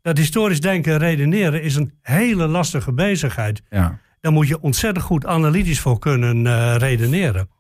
Dat 0.02 0.18
historisch 0.18 0.60
denken 0.60 0.92
en 0.92 0.98
redeneren 0.98 1.62
is 1.62 1.76
een 1.76 1.92
hele 2.00 2.46
lastige 2.46 2.92
bezigheid. 2.92 3.62
Ja. 3.70 3.98
Daar 4.22 4.32
moet 4.32 4.48
je 4.48 4.60
ontzettend 4.60 5.04
goed 5.04 5.26
analytisch 5.26 5.80
voor 5.80 5.98
kunnen 5.98 6.44
uh, 6.44 6.74
redeneren. 6.76 7.50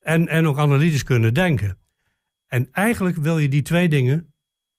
En, 0.00 0.28
en 0.28 0.46
ook 0.46 0.58
analytisch 0.58 1.02
kunnen 1.02 1.34
denken. 1.34 1.78
En 2.46 2.68
eigenlijk 2.72 3.16
wil 3.16 3.38
je 3.38 3.48
die 3.48 3.62
twee 3.62 3.88
dingen 3.88 4.34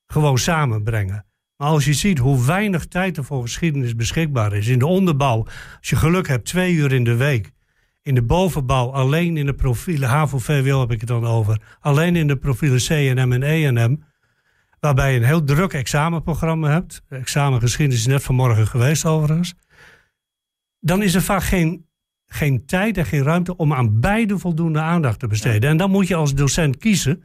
gewoon 0.05 0.37
samenbrengen. 0.37 1.25
Maar 1.57 1.67
als 1.67 1.85
je 1.85 1.93
ziet 1.93 2.17
hoe 2.17 2.45
weinig 2.45 2.85
tijd 2.85 3.17
er 3.17 3.23
voor 3.23 3.41
geschiedenis 3.41 3.95
beschikbaar 3.95 4.53
is. 4.53 4.67
In 4.67 4.79
de 4.79 4.85
onderbouw, 4.85 5.43
als 5.77 5.89
je 5.89 5.95
geluk 5.95 6.27
hebt, 6.27 6.45
twee 6.45 6.73
uur 6.73 6.91
in 6.91 7.03
de 7.03 7.15
week. 7.15 7.51
In 8.01 8.15
de 8.15 8.23
bovenbouw, 8.23 8.91
alleen 8.91 9.37
in 9.37 9.45
de 9.45 9.53
profielen, 9.53 10.09
HAVO, 10.09 10.39
VWO 10.39 10.79
heb 10.79 10.91
ik 10.91 10.99
het 10.99 11.09
dan 11.09 11.25
over. 11.25 11.61
Alleen 11.79 12.15
in 12.15 12.27
de 12.27 12.37
profielen 12.37 12.79
CNM 12.79 13.31
en 13.31 13.43
ENM. 13.43 14.03
Waarbij 14.79 15.13
je 15.13 15.19
een 15.19 15.25
heel 15.25 15.43
druk 15.43 15.73
examenprogramma 15.73 16.69
hebt. 16.69 17.01
Examen 17.09 17.59
geschiedenis 17.59 17.99
is 17.99 18.07
net 18.07 18.23
vanmorgen 18.23 18.67
geweest 18.67 19.05
overigens. 19.05 19.53
Dan 20.81 21.01
is 21.01 21.15
er 21.15 21.21
vaak 21.21 21.43
geen, 21.43 21.85
geen 22.25 22.65
tijd 22.65 22.97
en 22.97 23.05
geen 23.05 23.23
ruimte 23.23 23.55
om 23.55 23.73
aan 23.73 23.99
beide 23.99 24.37
voldoende 24.37 24.79
aandacht 24.79 25.19
te 25.19 25.27
besteden. 25.27 25.69
En 25.69 25.77
dan 25.77 25.91
moet 25.91 26.07
je 26.07 26.15
als 26.15 26.33
docent 26.33 26.77
kiezen 26.77 27.23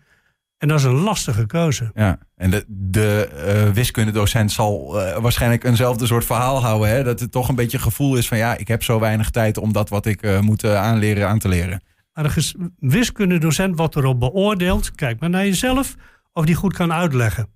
en 0.59 0.69
dat 0.69 0.79
is 0.79 0.85
een 0.85 1.01
lastige 1.01 1.47
keuze. 1.47 1.91
Ja, 1.95 2.19
en 2.35 2.51
de, 2.51 2.65
de 2.69 3.29
uh, 3.67 3.73
wiskundedocent 3.73 4.53
zal 4.53 5.01
uh, 5.01 5.17
waarschijnlijk 5.17 5.65
eenzelfde 5.65 6.07
soort 6.07 6.25
verhaal 6.25 6.63
houden. 6.63 6.89
Hè? 6.89 7.05
Dat 7.05 7.21
het 7.21 7.33
toch 7.33 7.49
een 7.49 7.55
beetje 7.55 7.79
gevoel 7.79 8.17
is 8.17 8.29
van 8.29 8.39
ja, 8.39 8.57
ik 8.57 8.69
heb 8.69 8.83
zo 8.83 9.01
weinig 9.01 9.31
tijd 9.31 9.59
om 9.59 9.73
dat 9.73 9.89
wat 9.89 10.07
ik 10.07 10.23
uh, 10.23 10.41
moet 10.41 10.65
aanleren 10.65 11.29
aan 11.29 11.39
te 11.39 11.49
leren. 11.49 11.83
Maar 12.13 12.35
de 12.35 12.71
wiskundedocent 12.79 13.77
wordt 13.77 13.97
erop 13.97 14.21
beoordeeld, 14.21 14.95
kijk 14.95 15.21
maar 15.21 15.31
naar 15.31 15.45
jezelf, 15.45 15.95
of 16.33 16.45
die 16.45 16.55
goed 16.55 16.73
kan 16.73 16.93
uitleggen. 16.93 17.56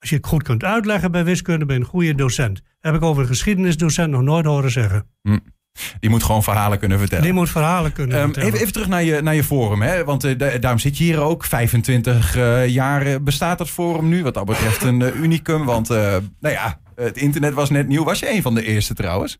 Als 0.00 0.10
je 0.10 0.16
het 0.16 0.26
goed 0.26 0.42
kunt 0.42 0.64
uitleggen 0.64 1.10
bij 1.10 1.24
wiskunde, 1.24 1.64
ben 1.64 1.76
je 1.76 1.82
een 1.82 1.88
goede 1.88 2.14
docent. 2.14 2.60
Heb 2.80 2.94
ik 2.94 3.02
over 3.02 3.22
een 3.22 3.28
geschiedenisdocent 3.28 4.10
nog 4.10 4.22
nooit 4.22 4.44
horen 4.44 4.70
zeggen. 4.70 5.06
Hm. 5.22 5.38
Die 6.00 6.10
moet 6.10 6.22
gewoon 6.22 6.42
verhalen 6.42 6.78
kunnen 6.78 6.98
vertellen. 6.98 7.24
Die 7.24 7.32
moet 7.32 7.50
verhalen 7.50 7.92
kunnen 7.92 8.16
um, 8.16 8.24
vertellen. 8.24 8.48
Even, 8.48 8.60
even, 8.60 8.72
terug 8.72 8.88
naar 8.88 9.02
je, 9.02 9.20
naar 9.20 9.34
je 9.34 9.44
forum. 9.44 9.82
Hè? 9.82 10.04
Want 10.04 10.24
uh, 10.24 10.38
daarom 10.60 10.78
zit 10.78 10.98
je 10.98 11.04
hier 11.04 11.20
ook. 11.20 11.44
25 11.44 12.36
uh, 12.36 12.68
jaar 12.68 13.22
bestaat 13.22 13.58
dat 13.58 13.70
forum 13.70 14.08
nu. 14.08 14.22
Wat 14.22 14.34
dat 14.34 14.44
betreft 14.44 14.82
een 14.82 15.00
uh, 15.00 15.20
unicum. 15.20 15.64
Want 15.64 15.88
nou 15.88 16.20
ja, 16.40 16.80
het 16.94 17.16
internet 17.16 17.54
was 17.54 17.70
net 17.70 17.88
nieuw. 17.88 18.04
Was 18.04 18.18
je 18.18 18.30
een 18.30 18.42
van 18.42 18.54
de 18.54 18.64
eerste 18.64 18.94
trouwens? 18.94 19.38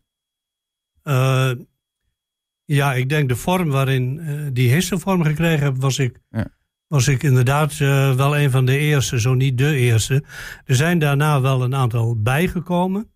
ja, 2.65 2.93
ik 2.93 3.09
denk 3.09 3.29
de 3.29 3.35
vorm 3.35 3.69
waarin 3.69 4.21
die 4.53 4.85
vorm 4.87 5.23
gekregen 5.23 5.63
heb, 5.63 5.77
was 5.77 5.99
ik, 5.99 6.19
ja. 6.29 6.47
Was 6.91 7.07
ik 7.07 7.23
inderdaad 7.23 7.77
wel 8.15 8.37
een 8.37 8.51
van 8.51 8.65
de 8.65 8.77
eerste, 8.77 9.19
zo 9.19 9.33
niet 9.33 9.57
de 9.57 9.75
eerste. 9.75 10.23
Er 10.65 10.75
zijn 10.75 10.99
daarna 10.99 11.41
wel 11.41 11.63
een 11.63 11.75
aantal 11.75 12.21
bijgekomen. 12.21 13.11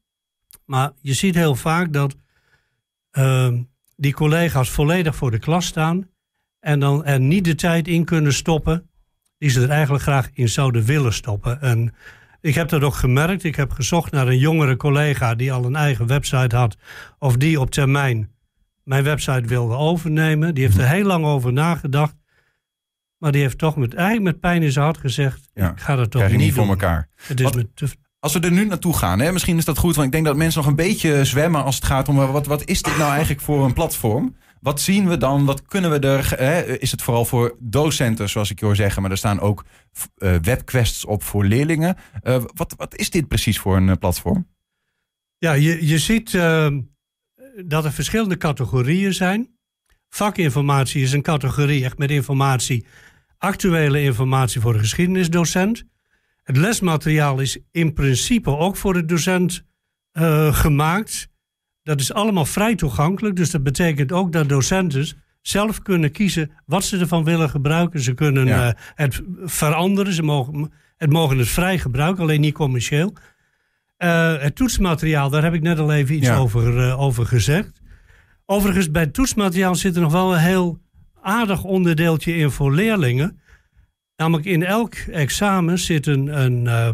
Maar 0.65 0.91
je 1.01 1.13
ziet 1.13 1.35
heel 1.35 1.55
vaak 1.55 1.93
dat 1.93 2.15
Ehm, 3.15 3.61
die 3.95 4.13
collega's 4.13 4.69
volledig 4.69 5.15
voor 5.15 5.31
de 5.31 5.39
klas 5.39 5.65
staan 5.65 6.09
en 6.59 6.79
dan 6.79 7.05
er 7.05 7.19
niet 7.19 7.45
de 7.45 7.55
tijd 7.55 7.87
in 7.87 8.05
kunnen 8.05 8.33
stoppen 8.33 8.89
die 9.37 9.49
ze 9.49 9.61
er 9.61 9.69
eigenlijk 9.69 10.03
graag 10.03 10.29
in 10.33 10.49
zouden 10.49 10.83
willen 10.83 11.13
stoppen. 11.13 11.61
En 11.61 11.93
ik 12.41 12.55
heb 12.55 12.69
dat 12.69 12.81
ook 12.81 12.93
gemerkt. 12.93 13.43
Ik 13.43 13.55
heb 13.55 13.71
gezocht 13.71 14.11
naar 14.11 14.27
een 14.27 14.37
jongere 14.37 14.75
collega 14.75 15.35
die 15.35 15.51
al 15.51 15.65
een 15.65 15.75
eigen 15.75 16.07
website 16.07 16.55
had 16.55 16.77
of 17.19 17.37
die 17.37 17.59
op 17.59 17.71
termijn 17.71 18.31
mijn 18.83 19.03
website 19.03 19.47
wilde 19.47 19.75
overnemen. 19.75 20.53
Die 20.53 20.63
heeft 20.63 20.77
er 20.77 20.89
heel 20.89 21.05
lang 21.05 21.25
over 21.25 21.53
nagedacht. 21.53 22.15
Maar 23.17 23.31
die 23.31 23.41
heeft 23.41 23.57
toch 23.57 23.75
met, 23.75 23.93
eigenlijk 23.93 24.25
met 24.25 24.39
pijn 24.39 24.63
in 24.63 24.71
zijn 24.71 24.85
hart 24.85 24.97
gezegd: 24.97 25.49
Ik 25.53 25.71
ga 25.75 25.95
dat 25.95 26.11
toch 26.11 26.29
niet, 26.29 26.37
niet 26.37 26.53
voor 26.53 26.67
elkaar. 26.67 27.09
Het 27.15 27.39
is 27.39 27.49
te, 27.73 27.87
als 28.25 28.33
we 28.33 28.39
er 28.39 28.51
nu 28.51 28.65
naartoe 28.65 28.97
gaan, 28.97 29.19
hè, 29.19 29.31
misschien 29.31 29.57
is 29.57 29.65
dat 29.65 29.77
goed, 29.77 29.95
want 29.95 30.07
ik 30.07 30.13
denk 30.13 30.25
dat 30.25 30.35
mensen 30.35 30.61
nog 30.61 30.69
een 30.69 30.75
beetje 30.75 31.25
zwemmen 31.25 31.63
als 31.63 31.75
het 31.75 31.85
gaat 31.85 32.07
om 32.07 32.15
wat, 32.15 32.45
wat 32.45 32.65
is 32.65 32.81
dit 32.81 32.97
nou 32.97 33.11
eigenlijk 33.11 33.41
voor 33.41 33.65
een 33.65 33.73
platform? 33.73 34.35
Wat 34.61 34.81
zien 34.81 35.07
we 35.07 35.17
dan? 35.17 35.45
Wat 35.45 35.65
kunnen 35.65 35.91
we 35.91 35.99
er? 35.99 36.33
Hè? 36.37 36.77
Is 36.79 36.91
het 36.91 37.01
vooral 37.01 37.25
voor 37.25 37.55
docenten, 37.59 38.29
zoals 38.29 38.51
ik 38.51 38.59
je 38.59 38.65
hoor 38.65 38.75
zeggen, 38.75 39.01
maar 39.01 39.11
er 39.11 39.17
staan 39.17 39.39
ook 39.39 39.65
uh, 40.17 40.35
webquests 40.41 41.05
op 41.05 41.23
voor 41.23 41.45
leerlingen. 41.45 41.95
Uh, 42.23 42.43
wat, 42.53 42.73
wat 42.77 42.95
is 42.95 43.09
dit 43.09 43.27
precies 43.27 43.59
voor 43.59 43.77
een 43.77 43.87
uh, 43.87 43.93
platform? 43.99 44.47
Ja, 45.37 45.53
je, 45.53 45.87
je 45.87 45.99
ziet 45.99 46.33
ehm, 46.33 46.81
dat 47.65 47.85
er 47.85 47.91
verschillende 47.91 48.37
categorieën 48.37 49.13
zijn. 49.13 49.54
Vakinformatie 50.15 51.01
is 51.01 51.11
een 51.11 51.21
categorie 51.21 51.83
echt 51.83 51.97
met 51.97 52.11
informatie, 52.11 52.85
actuele 53.37 54.01
informatie 54.01 54.61
voor 54.61 54.73
een 54.73 54.79
geschiedenisdocent. 54.79 55.83
Het 56.43 56.57
lesmateriaal 56.57 57.39
is 57.39 57.57
in 57.71 57.93
principe 57.93 58.57
ook 58.57 58.75
voor 58.77 58.93
de 58.93 59.05
docent 59.05 59.63
uh, 60.13 60.55
gemaakt. 60.55 61.27
Dat 61.83 61.99
is 61.99 62.13
allemaal 62.13 62.45
vrij 62.45 62.75
toegankelijk. 62.75 63.35
Dus 63.35 63.51
dat 63.51 63.63
betekent 63.63 64.11
ook 64.11 64.31
dat 64.31 64.49
docenten 64.49 65.07
zelf 65.41 65.81
kunnen 65.81 66.11
kiezen 66.11 66.51
wat 66.65 66.83
ze 66.83 66.97
ervan 66.97 67.23
willen 67.23 67.49
gebruiken. 67.49 67.99
Ze 67.99 68.13
kunnen 68.13 68.45
ja. 68.45 68.67
uh, 68.67 68.73
het 68.93 69.21
veranderen. 69.43 70.13
Ze 70.13 70.23
mogen 70.23 70.71
het, 70.97 71.11
mogen 71.11 71.37
het 71.37 71.47
vrij 71.49 71.79
gebruiken, 71.79 72.23
alleen 72.23 72.41
niet 72.41 72.53
commercieel. 72.53 73.13
Uh, 73.97 74.37
het 74.37 74.55
toetsmateriaal, 74.55 75.29
daar 75.29 75.43
heb 75.43 75.53
ik 75.53 75.61
net 75.61 75.79
al 75.79 75.93
even 75.93 76.15
iets 76.15 76.27
ja. 76.27 76.37
over, 76.37 76.97
over 76.97 77.25
gezegd. 77.25 77.83
Overigens, 78.45 78.91
bij 78.91 79.01
het 79.01 79.13
toetsmateriaal 79.13 79.75
zit 79.75 79.95
er 79.95 80.01
nog 80.01 80.11
wel 80.11 80.33
een 80.33 80.39
heel 80.39 80.79
aardig 81.21 81.63
onderdeeltje 81.63 82.35
in 82.35 82.51
voor 82.51 82.73
leerlingen. 82.73 83.39
Namelijk 84.15 84.45
in 84.47 84.63
elk 84.63 84.93
examen 84.95 85.79
zitten 85.79 86.41
een, 86.41 86.65
uh, 86.65 86.89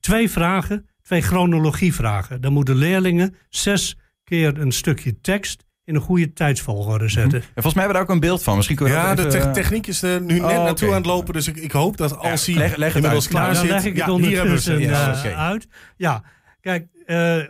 twee 0.00 0.30
vragen, 0.30 0.88
twee 1.02 1.20
chronologievragen. 1.20 2.40
Dan 2.40 2.52
moeten 2.52 2.76
leerlingen 2.76 3.34
zes 3.48 3.96
keer 4.24 4.58
een 4.58 4.72
stukje 4.72 5.20
tekst 5.20 5.64
in 5.84 5.94
een 5.94 6.00
goede 6.00 6.32
tijdsvolgorde 6.32 7.04
mhm. 7.04 7.12
zetten. 7.12 7.38
-hmm. 7.40 7.48
volgens 7.52 7.74
mij 7.74 7.84
hebben 7.84 7.86
we 7.86 7.92
daar 7.92 8.02
ook 8.02 8.22
een 8.22 8.28
beeld 8.28 8.42
van. 8.42 8.56
Misschien 8.56 8.76
kunnen 8.76 8.94
we 8.94 9.00
ja, 9.00 9.14
de 9.14 9.26
te 9.26 9.38
eh, 9.38 9.52
techniek 9.52 9.86
is 9.86 10.02
er 10.02 10.20
nu 10.20 10.34
net 10.34 10.42
oh, 10.42 10.48
naartoe 10.48 10.72
okay. 10.72 10.88
aan 10.88 10.94
het 10.94 11.06
lopen. 11.06 11.32
Dus 11.32 11.48
ik, 11.48 11.56
ik 11.56 11.72
hoop 11.72 11.96
dat 11.96 12.18
als 12.18 12.46
hij 12.46 12.54
leg, 12.54 12.76
leg 12.76 12.94
inmiddels 12.94 13.28
klaar 13.28 13.52
nou, 13.52 13.54
zit... 13.54 13.68
Dan 13.68 13.76
leg 13.76 13.84
ik 13.84 13.96
het 13.96 14.06
ja, 14.06 14.12
ondertussen 14.12 14.76
hier 14.76 14.90
uh, 14.90 15.14
okay. 15.18 15.34
uit. 15.34 15.68
Ja, 15.96 16.22
kijk... 16.60 16.86
Uh, 17.06 17.42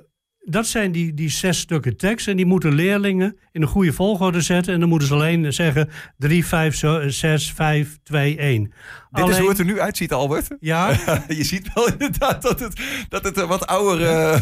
dat 0.44 0.66
zijn 0.66 0.92
die, 0.92 1.14
die 1.14 1.28
zes 1.28 1.58
stukken 1.58 1.96
tekst. 1.96 2.28
En 2.28 2.36
die 2.36 2.46
moeten 2.46 2.74
leerlingen 2.74 3.36
in 3.52 3.62
een 3.62 3.68
goede 3.68 3.92
volgorde 3.92 4.40
zetten. 4.40 4.74
En 4.74 4.80
dan 4.80 4.88
moeten 4.88 5.08
ze 5.08 5.14
alleen 5.14 5.52
zeggen 5.52 5.88
3, 6.18 6.46
5, 6.46 6.76
6, 7.06 7.52
5, 7.52 7.98
2, 8.02 8.36
1. 8.36 8.62
Dit 8.62 8.72
alleen, 9.10 9.30
is 9.30 9.38
hoe 9.38 9.48
het 9.48 9.58
er 9.58 9.64
nu 9.64 9.80
uitziet, 9.80 10.12
Albert. 10.12 10.48
Ja. 10.60 10.96
je 11.28 11.44
ziet 11.44 11.72
wel 11.74 11.88
inderdaad 11.88 12.42
dat 12.42 12.60
het, 12.60 12.80
dat 13.08 13.24
het 13.24 13.36
wat 13.46 13.66
ouder... 13.66 14.00
Uh, 14.00 14.40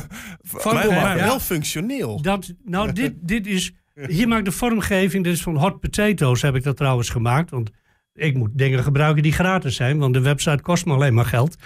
maar, 0.65 0.75
maar, 0.75 0.87
maar 0.87 1.17
ja. 1.17 1.25
wel 1.25 1.41
functioneel. 1.41 2.23
Dat, 2.23 2.55
nou, 2.65 2.93
dit, 2.93 3.13
dit 3.21 3.47
is... 3.47 3.73
Hier 4.07 4.29
maakt 4.29 4.45
de 4.45 4.53
vormgeving, 4.53 5.25
dit 5.25 5.33
is 5.33 5.43
van 5.43 5.57
Hot 5.57 5.81
Potatoes 5.81 6.43
heb 6.43 6.55
ik 6.55 6.63
dat 6.63 6.77
trouwens 6.77 7.11
gemaakt. 7.11 7.51
Want 7.51 7.71
ik 8.19 8.35
moet 8.35 8.51
dingen 8.53 8.83
gebruiken 8.83 9.23
die 9.23 9.33
gratis 9.33 9.77
zijn, 9.77 9.99
want 9.99 10.15
de 10.15 10.21
website 10.21 10.63
kost 10.63 10.87
me 10.87 10.93
alleen 10.93 11.15
maar 11.15 11.25
geld. 11.25 11.57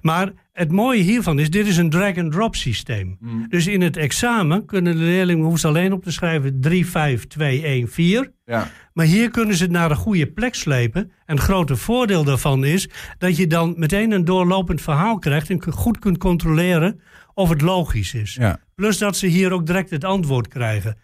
Maar 0.00 0.32
het 0.52 0.72
mooie 0.72 1.02
hiervan 1.02 1.38
is, 1.38 1.50
dit 1.50 1.66
is 1.66 1.76
een 1.76 1.90
drag-and-drop 1.90 2.54
systeem. 2.54 3.16
Mm. 3.20 3.46
Dus 3.48 3.66
in 3.66 3.80
het 3.80 3.96
examen 3.96 4.66
kunnen 4.66 4.96
de 4.96 5.02
leerlingen 5.02 5.44
hoeven 5.44 5.68
alleen 5.68 5.92
op 5.92 6.02
te 6.02 6.12
schrijven 6.12 6.60
3, 6.60 6.86
5, 6.86 7.26
2, 7.26 7.62
1, 7.62 7.88
4. 7.88 8.32
Ja. 8.44 8.68
Maar 8.92 9.06
hier 9.06 9.30
kunnen 9.30 9.56
ze 9.56 9.62
het 9.62 9.72
naar 9.72 9.90
een 9.90 9.96
goede 9.96 10.26
plek 10.26 10.54
slepen. 10.54 11.12
En 11.26 11.34
het 11.36 11.44
grote 11.44 11.76
voordeel 11.76 12.24
daarvan 12.24 12.64
is 12.64 12.88
dat 13.18 13.36
je 13.36 13.46
dan 13.46 13.74
meteen 13.76 14.12
een 14.12 14.24
doorlopend 14.24 14.80
verhaal 14.80 15.18
krijgt 15.18 15.50
en 15.50 15.72
goed 15.72 15.98
kunt 15.98 16.18
controleren 16.18 17.00
of 17.34 17.48
het 17.48 17.60
logisch 17.60 18.14
is. 18.14 18.34
Ja. 18.34 18.60
Plus 18.74 18.98
dat 18.98 19.16
ze 19.16 19.26
hier 19.26 19.52
ook 19.52 19.66
direct 19.66 19.90
het 19.90 20.04
antwoord 20.04 20.48
krijgen. 20.48 20.96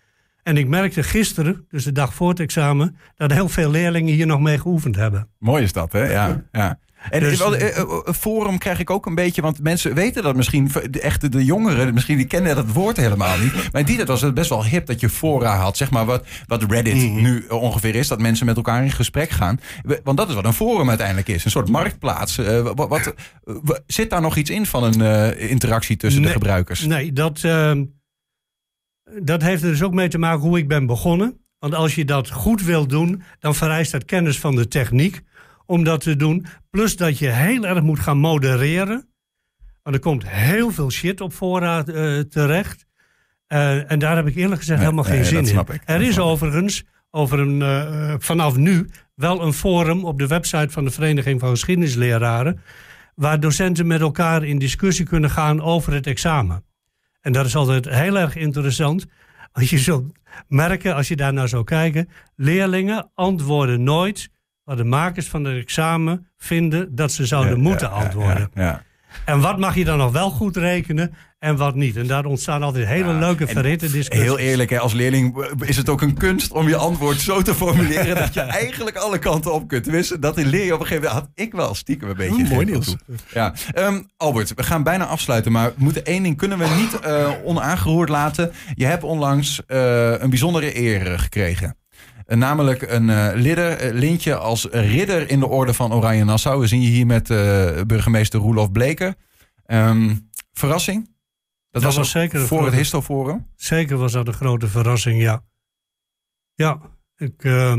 En 0.43 0.57
ik 0.57 0.69
merkte 0.69 1.03
gisteren, 1.03 1.67
dus 1.69 1.85
de 1.85 1.93
dag 1.93 2.15
voor 2.15 2.29
het 2.29 2.41
examen, 2.41 2.97
dat 3.17 3.33
heel 3.33 3.49
veel 3.49 3.71
leerlingen 3.71 4.15
hier 4.15 4.27
nog 4.27 4.41
mee 4.41 4.59
geoefend 4.59 4.97
hebben. 4.97 5.29
Mooi 5.39 5.63
is 5.63 5.73
dat, 5.73 5.93
hè? 5.93 6.13
Ja. 6.13 6.43
ja. 6.53 6.79
En 7.11 7.21
dus, 7.21 7.41
een 7.41 8.15
forum 8.15 8.59
krijg 8.59 8.79
ik 8.79 8.91
ook 8.91 9.07
een 9.07 9.15
beetje, 9.15 9.43
want 9.43 9.63
mensen 9.63 9.95
weten 9.95 10.23
dat 10.23 10.37
misschien, 10.37 10.71
echt 10.93 11.33
de 11.33 11.45
jongeren, 11.45 11.95
misschien 11.95 12.17
die 12.17 12.27
kennen 12.27 12.57
dat 12.57 12.73
woord 12.73 12.97
helemaal 12.97 13.39
niet. 13.39 13.53
Maar 13.73 13.81
in 13.81 13.87
die 13.87 13.97
tijd 13.97 14.09
was 14.09 14.21
het 14.21 14.35
best 14.35 14.49
wel 14.49 14.65
hip 14.65 14.87
dat 14.87 15.01
je 15.01 15.09
fora 15.09 15.57
had, 15.57 15.77
zeg 15.77 15.91
maar 15.91 16.05
wat, 16.05 16.25
wat 16.47 16.65
Reddit 16.71 16.95
mm. 16.95 17.23
nu 17.23 17.45
ongeveer 17.49 17.95
is, 17.95 18.09
dat 18.09 18.21
mensen 18.21 18.47
met 18.47 18.57
elkaar 18.57 18.85
in 18.85 18.91
gesprek 18.91 19.31
gaan. 19.31 19.61
Want 20.05 20.17
dat 20.17 20.29
is 20.29 20.35
wat 20.35 20.45
een 20.45 20.53
forum 20.53 20.89
uiteindelijk 20.89 21.29
is, 21.29 21.45
een 21.45 21.51
soort 21.51 21.69
marktplaats. 21.69 22.39
Uh, 22.39 22.61
wat, 22.75 22.89
wat, 22.89 23.15
zit 23.87 24.11
daar 24.11 24.21
nog 24.21 24.37
iets 24.37 24.51
in 24.51 24.67
van 24.67 24.85
een 24.85 25.01
uh, 25.01 25.51
interactie 25.51 25.97
tussen 25.97 26.21
nee, 26.21 26.31
de 26.31 26.39
gebruikers? 26.39 26.87
Nee, 26.87 27.13
dat, 27.13 27.43
uh, 27.43 27.73
dat 29.23 29.43
heeft 29.43 29.63
er 29.63 29.69
dus 29.69 29.83
ook 29.83 29.95
mee 29.95 30.09
te 30.09 30.19
maken 30.19 30.41
hoe 30.41 30.59
ik 30.59 30.69
ben 30.69 30.87
begonnen. 30.87 31.39
Want 31.59 31.75
als 31.75 31.95
je 31.95 32.05
dat 32.05 32.31
goed 32.31 32.63
wil 32.63 32.87
doen, 32.87 33.23
dan 33.39 33.55
vereist 33.55 33.93
dat 33.93 34.05
kennis 34.05 34.39
van 34.39 34.57
de 34.57 34.69
techniek 34.69 35.23
om 35.67 35.85
dat 35.85 36.01
te 36.01 36.17
doen. 36.17 36.47
Plus 36.71 36.97
dat 36.97 37.19
je 37.19 37.29
heel 37.29 37.67
erg 37.67 37.83
moet 37.83 38.01
gaan 38.01 38.19
modereren. 38.19 39.09
Want 39.83 39.97
er 39.97 40.03
komt 40.03 40.29
heel 40.29 40.71
veel 40.71 40.91
shit 40.91 41.21
op 41.21 41.33
voorraad 41.33 41.89
uh, 41.89 42.21
terecht. 42.21 42.87
Uh, 43.49 43.91
en 43.91 43.99
daar 43.99 44.17
heb 44.17 44.27
ik 44.27 44.37
eerlijk 44.37 44.61
gezegd 44.61 44.81
helemaal 44.81 45.05
geen 45.05 45.25
zin 45.25 45.47
in. 45.47 45.67
Er 45.85 46.03
is 46.03 46.19
overigens 46.19 46.85
over 47.11 47.39
een, 47.39 47.61
uh, 47.61 48.15
vanaf 48.19 48.57
nu 48.57 48.89
wel 49.15 49.43
een 49.43 49.53
forum 49.53 50.05
op 50.05 50.19
de 50.19 50.27
website 50.27 50.71
van 50.71 50.85
de 50.85 50.91
Vereniging 50.91 51.41
van 51.41 51.51
Geschiedenisleraren. 51.51 52.61
Waar 53.15 53.41
docenten 53.41 53.87
met 53.87 54.01
elkaar 54.01 54.45
in 54.45 54.59
discussie 54.59 55.05
kunnen 55.05 55.31
gaan 55.31 55.63
over 55.63 55.93
het 55.93 56.07
examen. 56.07 56.65
En 57.21 57.33
dat 57.33 57.47
is 57.47 57.57
altijd 57.57 57.89
heel 57.89 58.19
erg 58.19 58.37
interessant. 58.37 59.07
Want 59.53 59.69
je 59.69 59.79
zult 59.79 60.13
merken, 60.49 60.95
als 60.95 61.09
je 61.09 61.17
daar 61.17 61.33
naar 61.33 61.49
zou 61.49 61.65
kijken, 61.65 62.09
leerlingen 62.37 63.11
antwoorden 63.15 63.83
nooit 63.83 64.31
wat 64.65 64.77
de 64.77 64.85
makers 64.85 65.29
van 65.29 65.45
het 65.45 65.57
examen 65.57 66.27
vinden 66.37 66.95
dat 66.95 67.13
ze 67.13 67.27
zouden 67.27 67.61
moeten 67.61 67.91
antwoorden. 67.91 68.51
Ja, 68.55 68.83
en 69.25 69.41
wat 69.41 69.59
mag 69.59 69.75
je 69.75 69.85
dan 69.85 69.99
nog 69.99 70.13
wel 70.13 70.31
goed 70.31 70.57
rekenen 70.57 71.15
en 71.41 71.57
wat 71.57 71.75
niet? 71.75 71.97
En 71.97 72.07
daar 72.07 72.25
ontstaan 72.25 72.63
altijd 72.63 72.87
hele 72.87 73.13
leuke 73.13 73.47
verhitte 73.47 73.91
discussies. 73.91 74.25
Heel 74.25 74.39
eerlijk, 74.39 74.71
hè, 74.71 74.79
als 74.79 74.93
leerling 74.93 75.47
is 75.61 75.77
het 75.77 75.89
ook 75.89 76.01
een 76.01 76.15
kunst 76.15 76.53
om 76.53 76.69
je 76.69 76.77
antwoord 76.77 77.21
zo 77.21 77.43
te 77.43 77.55
formuleren 77.55 78.17
dat 78.17 78.35
je 78.35 78.41
eigenlijk 78.65 78.97
alle 78.97 79.19
kanten 79.19 79.53
op 79.53 79.69
kunt. 79.69 79.83
Tenminste, 79.83 80.19
dat 80.19 80.37
leer 80.37 80.65
je 80.65 80.75
op 80.75 80.81
een 80.81 80.87
gegeven 80.87 81.09
moment. 81.09 81.27
Had 81.27 81.47
ik 81.47 81.53
wel 81.53 81.75
stiekem 81.75 82.09
een 82.09 82.17
beetje. 82.17 82.45
mooi 82.45 82.67
nieuws. 82.67 82.97
Ja. 83.33 83.55
Um, 83.75 84.09
Albert, 84.17 84.55
we 84.55 84.63
gaan 84.63 84.83
bijna 84.83 85.07
afsluiten, 85.07 85.53
maar 85.53 85.69
we 85.69 85.75
moeten 85.77 86.05
één 86.05 86.23
ding 86.23 86.37
kunnen 86.37 86.59
we 86.59 86.67
niet 86.77 87.07
uh, 87.07 87.31
onaangeroerd 87.45 88.09
laten. 88.09 88.53
Je 88.75 88.87
hebt 88.87 89.03
onlangs 89.03 89.63
uh, 89.69 90.21
een 90.21 90.31
bijzondere 90.31 90.79
eer 90.79 91.19
gekregen. 91.19 91.77
Uh, 92.27 92.39
namelijk 92.39 92.83
een 92.83 93.09
uh, 93.09 93.29
lidder, 93.35 93.95
lintje 93.95 94.37
als 94.37 94.69
ridder 94.71 95.31
in 95.31 95.41
de 95.41 95.49
orde 95.49 95.75
van 95.75 95.93
Oranje 95.93 96.25
Nassau. 96.25 96.61
We 96.61 96.67
zien 96.67 96.83
je 96.83 96.89
hier 96.89 97.07
met 97.07 97.29
burgemeester 97.87 98.41
Roelof 98.41 98.73
Bleker. 98.73 99.15
Um, 99.67 100.31
verrassing? 100.53 101.19
Dat, 101.71 101.83
was, 101.83 101.97
was 101.97 102.11
zeker 102.11 102.47
voor 102.47 102.65
het 102.65 102.75
Histoforum? 102.75 103.47
Zeker 103.57 103.97
was 103.97 104.13
dat 104.13 104.27
een 104.27 104.35
grote 104.35 104.69
verrassing, 104.69 105.21
ja. 105.21 105.45
Ja, 106.55 106.81
ik 107.17 107.45
uh, 107.45 107.77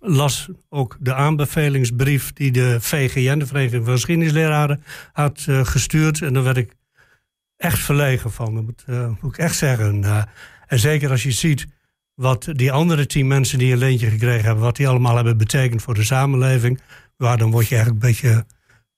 las 0.00 0.48
ook 0.68 0.96
de 1.00 1.14
aanbevelingsbrief 1.14 2.32
die 2.32 2.52
de 2.52 2.80
VGN, 2.80 3.38
de 3.38 3.46
Vereniging 3.46 3.84
van 3.84 3.92
Geschiedenisleraren, 3.92 4.82
had 5.12 5.46
uh, 5.48 5.64
gestuurd. 5.64 6.22
En 6.22 6.32
daar 6.32 6.42
werd 6.42 6.56
ik 6.56 6.74
echt 7.56 7.78
verlegen 7.78 8.32
van, 8.32 8.54
dat 8.54 8.64
moet, 8.64 8.84
uh, 8.86 9.10
moet 9.20 9.32
ik 9.32 9.38
echt 9.38 9.56
zeggen. 9.56 10.04
en 10.66 10.78
zeker 10.78 11.10
als 11.10 11.22
je 11.22 11.30
ziet 11.30 11.66
wat 12.14 12.48
die 12.52 12.72
andere 12.72 13.06
tien 13.06 13.26
mensen 13.26 13.58
die 13.58 13.72
een 13.72 13.78
leentje 13.78 14.10
gekregen 14.10 14.44
hebben, 14.44 14.64
wat 14.64 14.76
die 14.76 14.88
allemaal 14.88 15.16
hebben 15.16 15.36
betekend 15.36 15.82
voor 15.82 15.94
de 15.94 16.04
samenleving, 16.04 16.80
ja, 17.16 17.36
dan 17.36 17.50
word 17.50 17.68
je 17.68 17.74
eigenlijk 17.74 18.04
een 18.04 18.10
beetje 18.10 18.46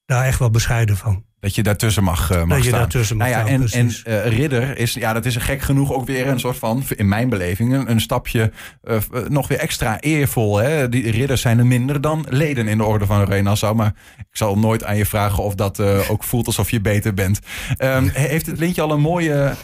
daar 0.04 0.24
echt 0.24 0.38
wel 0.38 0.50
bescheiden 0.50 0.96
van. 0.96 1.24
Dat 1.40 1.54
je 1.54 1.62
daartussen 1.62 2.04
mag, 2.04 2.32
uh, 2.32 2.38
mag 2.38 2.48
dat 2.48 2.56
je 2.56 2.64
staan. 2.64 2.78
daartussen 2.78 3.16
mag 3.16 3.28
nou 3.28 3.40
ja, 3.40 3.52
En, 3.52 3.68
en 3.68 3.86
uh, 3.86 4.26
ridder 4.26 4.78
is, 4.78 4.94
ja, 4.94 5.12
dat 5.12 5.24
is 5.24 5.36
gek 5.36 5.60
genoeg 5.60 5.92
ook 5.92 6.06
weer 6.06 6.26
een 6.26 6.40
soort 6.40 6.56
van, 6.56 6.82
in 6.96 7.08
mijn 7.08 7.28
beleving, 7.28 7.72
een, 7.72 7.90
een 7.90 8.00
stapje 8.00 8.52
uh, 8.84 8.96
nog 9.28 9.48
weer 9.48 9.58
extra 9.58 10.00
eervol. 10.00 10.56
Hè? 10.56 10.88
Die 10.88 11.10
ridders 11.10 11.40
zijn 11.40 11.58
er 11.58 11.66
minder 11.66 12.00
dan 12.00 12.26
leden 12.28 12.68
in 12.68 12.78
de 12.78 12.84
orde 12.84 13.06
van 13.06 13.24
Renassau. 13.24 13.74
Maar 13.74 13.94
ik 14.18 14.36
zal 14.36 14.58
nooit 14.58 14.84
aan 14.84 14.96
je 14.96 15.06
vragen 15.06 15.42
of 15.42 15.54
dat 15.54 15.80
ook 16.08 16.24
voelt 16.24 16.46
alsof 16.46 16.70
je 16.70 16.80
beter 16.80 17.14
bent. 17.14 17.40
Um, 17.78 18.08
heeft 18.08 18.46
het 18.46 18.58
lintje 18.58 18.82
al 18.82 18.90
een 18.90 19.00
mooie 19.00 19.54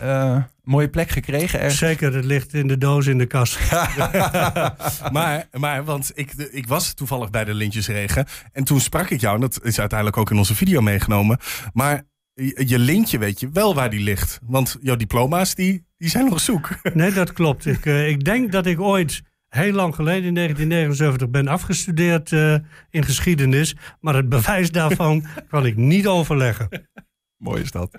mooie 0.66 0.88
plek 0.88 1.10
gekregen? 1.10 1.60
Er? 1.60 1.70
Zeker, 1.70 2.14
het 2.14 2.24
ligt 2.24 2.54
in 2.54 2.66
de 2.66 2.78
doos 2.78 3.06
in 3.06 3.18
de 3.18 3.26
kast. 3.26 3.58
maar, 5.12 5.48
maar, 5.52 5.84
want 5.84 6.12
ik, 6.14 6.32
ik 6.32 6.66
was 6.66 6.94
toevallig 6.94 7.30
bij 7.30 7.44
de 7.44 7.54
Lintjesregen. 7.54 8.26
En 8.52 8.64
toen 8.64 8.80
sprak 8.80 9.10
ik 9.10 9.20
jou, 9.20 9.34
en 9.34 9.40
dat 9.40 9.64
is 9.64 9.78
uiteindelijk 9.78 10.18
ook 10.18 10.30
in 10.30 10.38
onze 10.38 10.54
video 10.54 10.80
meegenomen. 10.80 11.38
Maar 11.72 12.02
je 12.66 12.78
lintje 12.78 13.18
weet 13.18 13.40
je 13.40 13.48
wel 13.52 13.74
waar 13.74 13.90
die 13.90 14.00
ligt. 14.00 14.38
Want 14.42 14.76
jouw 14.80 14.96
diploma's, 14.96 15.54
die, 15.54 15.86
die 15.98 16.08
zijn 16.08 16.24
nog 16.24 16.40
zoek. 16.40 16.68
Nee, 16.94 17.12
dat 17.12 17.32
klopt. 17.32 17.66
Ik, 17.66 17.84
uh, 17.84 18.08
ik 18.08 18.24
denk 18.24 18.52
dat 18.52 18.66
ik 18.66 18.80
ooit 18.80 19.22
heel 19.48 19.72
lang 19.72 19.94
geleden, 19.94 20.24
in 20.24 20.34
1979, 20.34 21.30
ben 21.30 21.48
afgestudeerd 21.48 22.30
uh, 22.30 22.56
in 22.90 23.04
geschiedenis. 23.04 23.76
Maar 24.00 24.14
het 24.14 24.28
bewijs 24.28 24.70
daarvan 24.70 25.26
kan 25.48 25.66
ik 25.66 25.76
niet 25.76 26.06
overleggen. 26.06 26.68
Mooi 27.46 27.62
is 27.62 27.70
dat. 27.70 27.90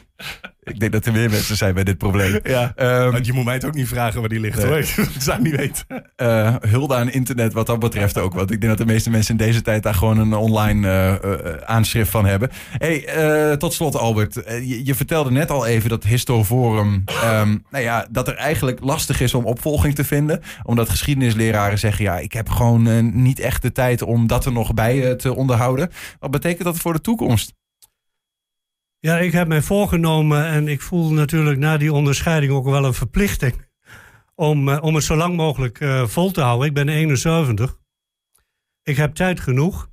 Ik 0.63 0.79
denk 0.79 0.91
dat 0.91 1.05
er 1.05 1.11
meer 1.13 1.29
mensen 1.29 1.57
zijn 1.57 1.73
bij 1.73 1.83
dit 1.83 1.97
probleem. 1.97 2.39
Ja, 2.43 2.73
um, 2.75 3.23
je 3.23 3.33
moet 3.33 3.45
mij 3.45 3.53
het 3.53 3.65
ook 3.65 3.73
niet 3.73 3.87
vragen 3.87 4.19
waar 4.19 4.29
die 4.29 4.39
ligt 4.39 4.63
hoor. 4.63 4.77
Ik 5.15 5.15
zou 5.19 5.41
niet 5.41 5.55
weten. 5.55 5.85
Uh, 6.17 6.55
hulde 6.59 6.95
aan 6.95 7.09
internet 7.09 7.53
wat 7.53 7.65
dat 7.65 7.79
betreft 7.79 8.17
ook. 8.17 8.33
Want 8.33 8.51
ik 8.51 8.61
denk 8.61 8.77
dat 8.77 8.87
de 8.87 8.93
meeste 8.93 9.09
mensen 9.09 9.31
in 9.31 9.45
deze 9.45 9.61
tijd 9.61 9.83
daar 9.83 9.93
gewoon 9.93 10.17
een 10.17 10.33
online 10.33 10.87
uh, 10.87 11.31
uh, 11.31 11.57
aanschrift 11.65 12.09
van 12.09 12.25
hebben. 12.25 12.49
Hey, 12.77 13.57
tot 13.57 13.73
slot 13.73 13.95
Albert. 13.95 14.33
Je, 14.33 14.85
je, 14.85 14.95
vertelde 14.95 15.31
net 15.31 15.51
al 15.51 15.65
even 15.65 15.89
dat 15.89 16.03
Histoforum... 16.03 17.03
Um, 17.23 17.63
nou 17.69 17.83
ja, 17.83 18.07
dat 18.09 18.27
er 18.27 18.35
eigenlijk 18.35 18.79
lastig 18.81 19.21
is 19.21 19.33
om 19.33 19.45
opvolging 19.45 19.95
te 19.95 20.03
vinden. 20.03 20.41
Omdat 20.63 20.89
geschiedenisleraren 20.89 21.79
zeggen... 21.79 22.03
ja, 22.03 22.17
ik 22.17 22.33
heb 22.33 22.49
gewoon 22.49 23.11
niet 23.23 23.39
echt 23.39 23.61
de 23.61 23.71
tijd 23.71 24.01
om 24.01 24.27
dat 24.27 24.45
er 24.45 24.51
nog 24.51 24.73
bij 24.73 25.15
te 25.15 25.35
onderhouden. 25.35 25.91
Wat 26.19 26.31
betekent 26.31 26.63
dat 26.63 26.77
voor 26.77 26.93
de 26.93 27.01
toekomst? 27.01 27.55
Ja, 29.07 29.17
ik 29.17 29.31
heb 29.31 29.47
mij 29.47 29.61
voorgenomen 29.61 30.45
en 30.45 30.67
ik 30.67 30.81
voel 30.81 31.13
natuurlijk 31.13 31.59
na 31.59 31.77
die 31.77 31.93
onderscheiding 31.93 32.51
ook 32.51 32.65
wel 32.65 32.85
een 32.85 32.93
verplichting 32.93 33.67
om, 34.35 34.67
uh, 34.67 34.77
om 34.81 34.95
het 34.95 35.03
zo 35.03 35.15
lang 35.15 35.35
mogelijk 35.35 35.79
uh, 35.79 36.07
vol 36.07 36.31
te 36.31 36.41
houden. 36.41 36.67
Ik 36.67 36.73
ben 36.73 36.89
71. 36.89 37.77
Ik 38.83 38.97
heb 38.97 39.15
tijd 39.15 39.39
genoeg. 39.39 39.89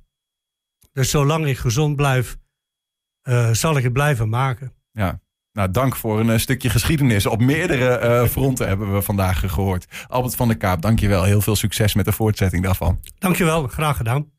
Dus 0.91 1.09
zolang 1.09 1.45
ik 1.45 1.57
gezond 1.57 1.95
blijf, 1.95 2.37
uh, 3.23 3.51
zal 3.51 3.77
ik 3.77 3.83
het 3.83 3.93
blijven 3.93 4.29
maken. 4.29 4.73
Ja, 4.91 5.19
nou, 5.51 5.71
dank 5.71 5.95
voor 5.95 6.19
een 6.19 6.39
stukje 6.39 6.69
geschiedenis. 6.69 7.25
Op 7.25 7.41
meerdere 7.41 8.27
fronten 8.29 8.67
hebben 8.67 8.93
we 8.93 9.01
vandaag 9.01 9.39
gehoord. 9.39 10.05
Albert 10.07 10.35
van 10.35 10.47
der 10.47 10.57
Kaap, 10.57 10.81
dank 10.81 10.99
je 10.99 11.07
wel. 11.07 11.23
Heel 11.23 11.41
veel 11.41 11.55
succes 11.55 11.93
met 11.93 12.05
de 12.05 12.11
voortzetting 12.11 12.63
daarvan. 12.63 12.99
Dank 13.17 13.35
je 13.35 13.43
wel, 13.43 13.67
graag 13.67 13.97
gedaan. 13.97 14.34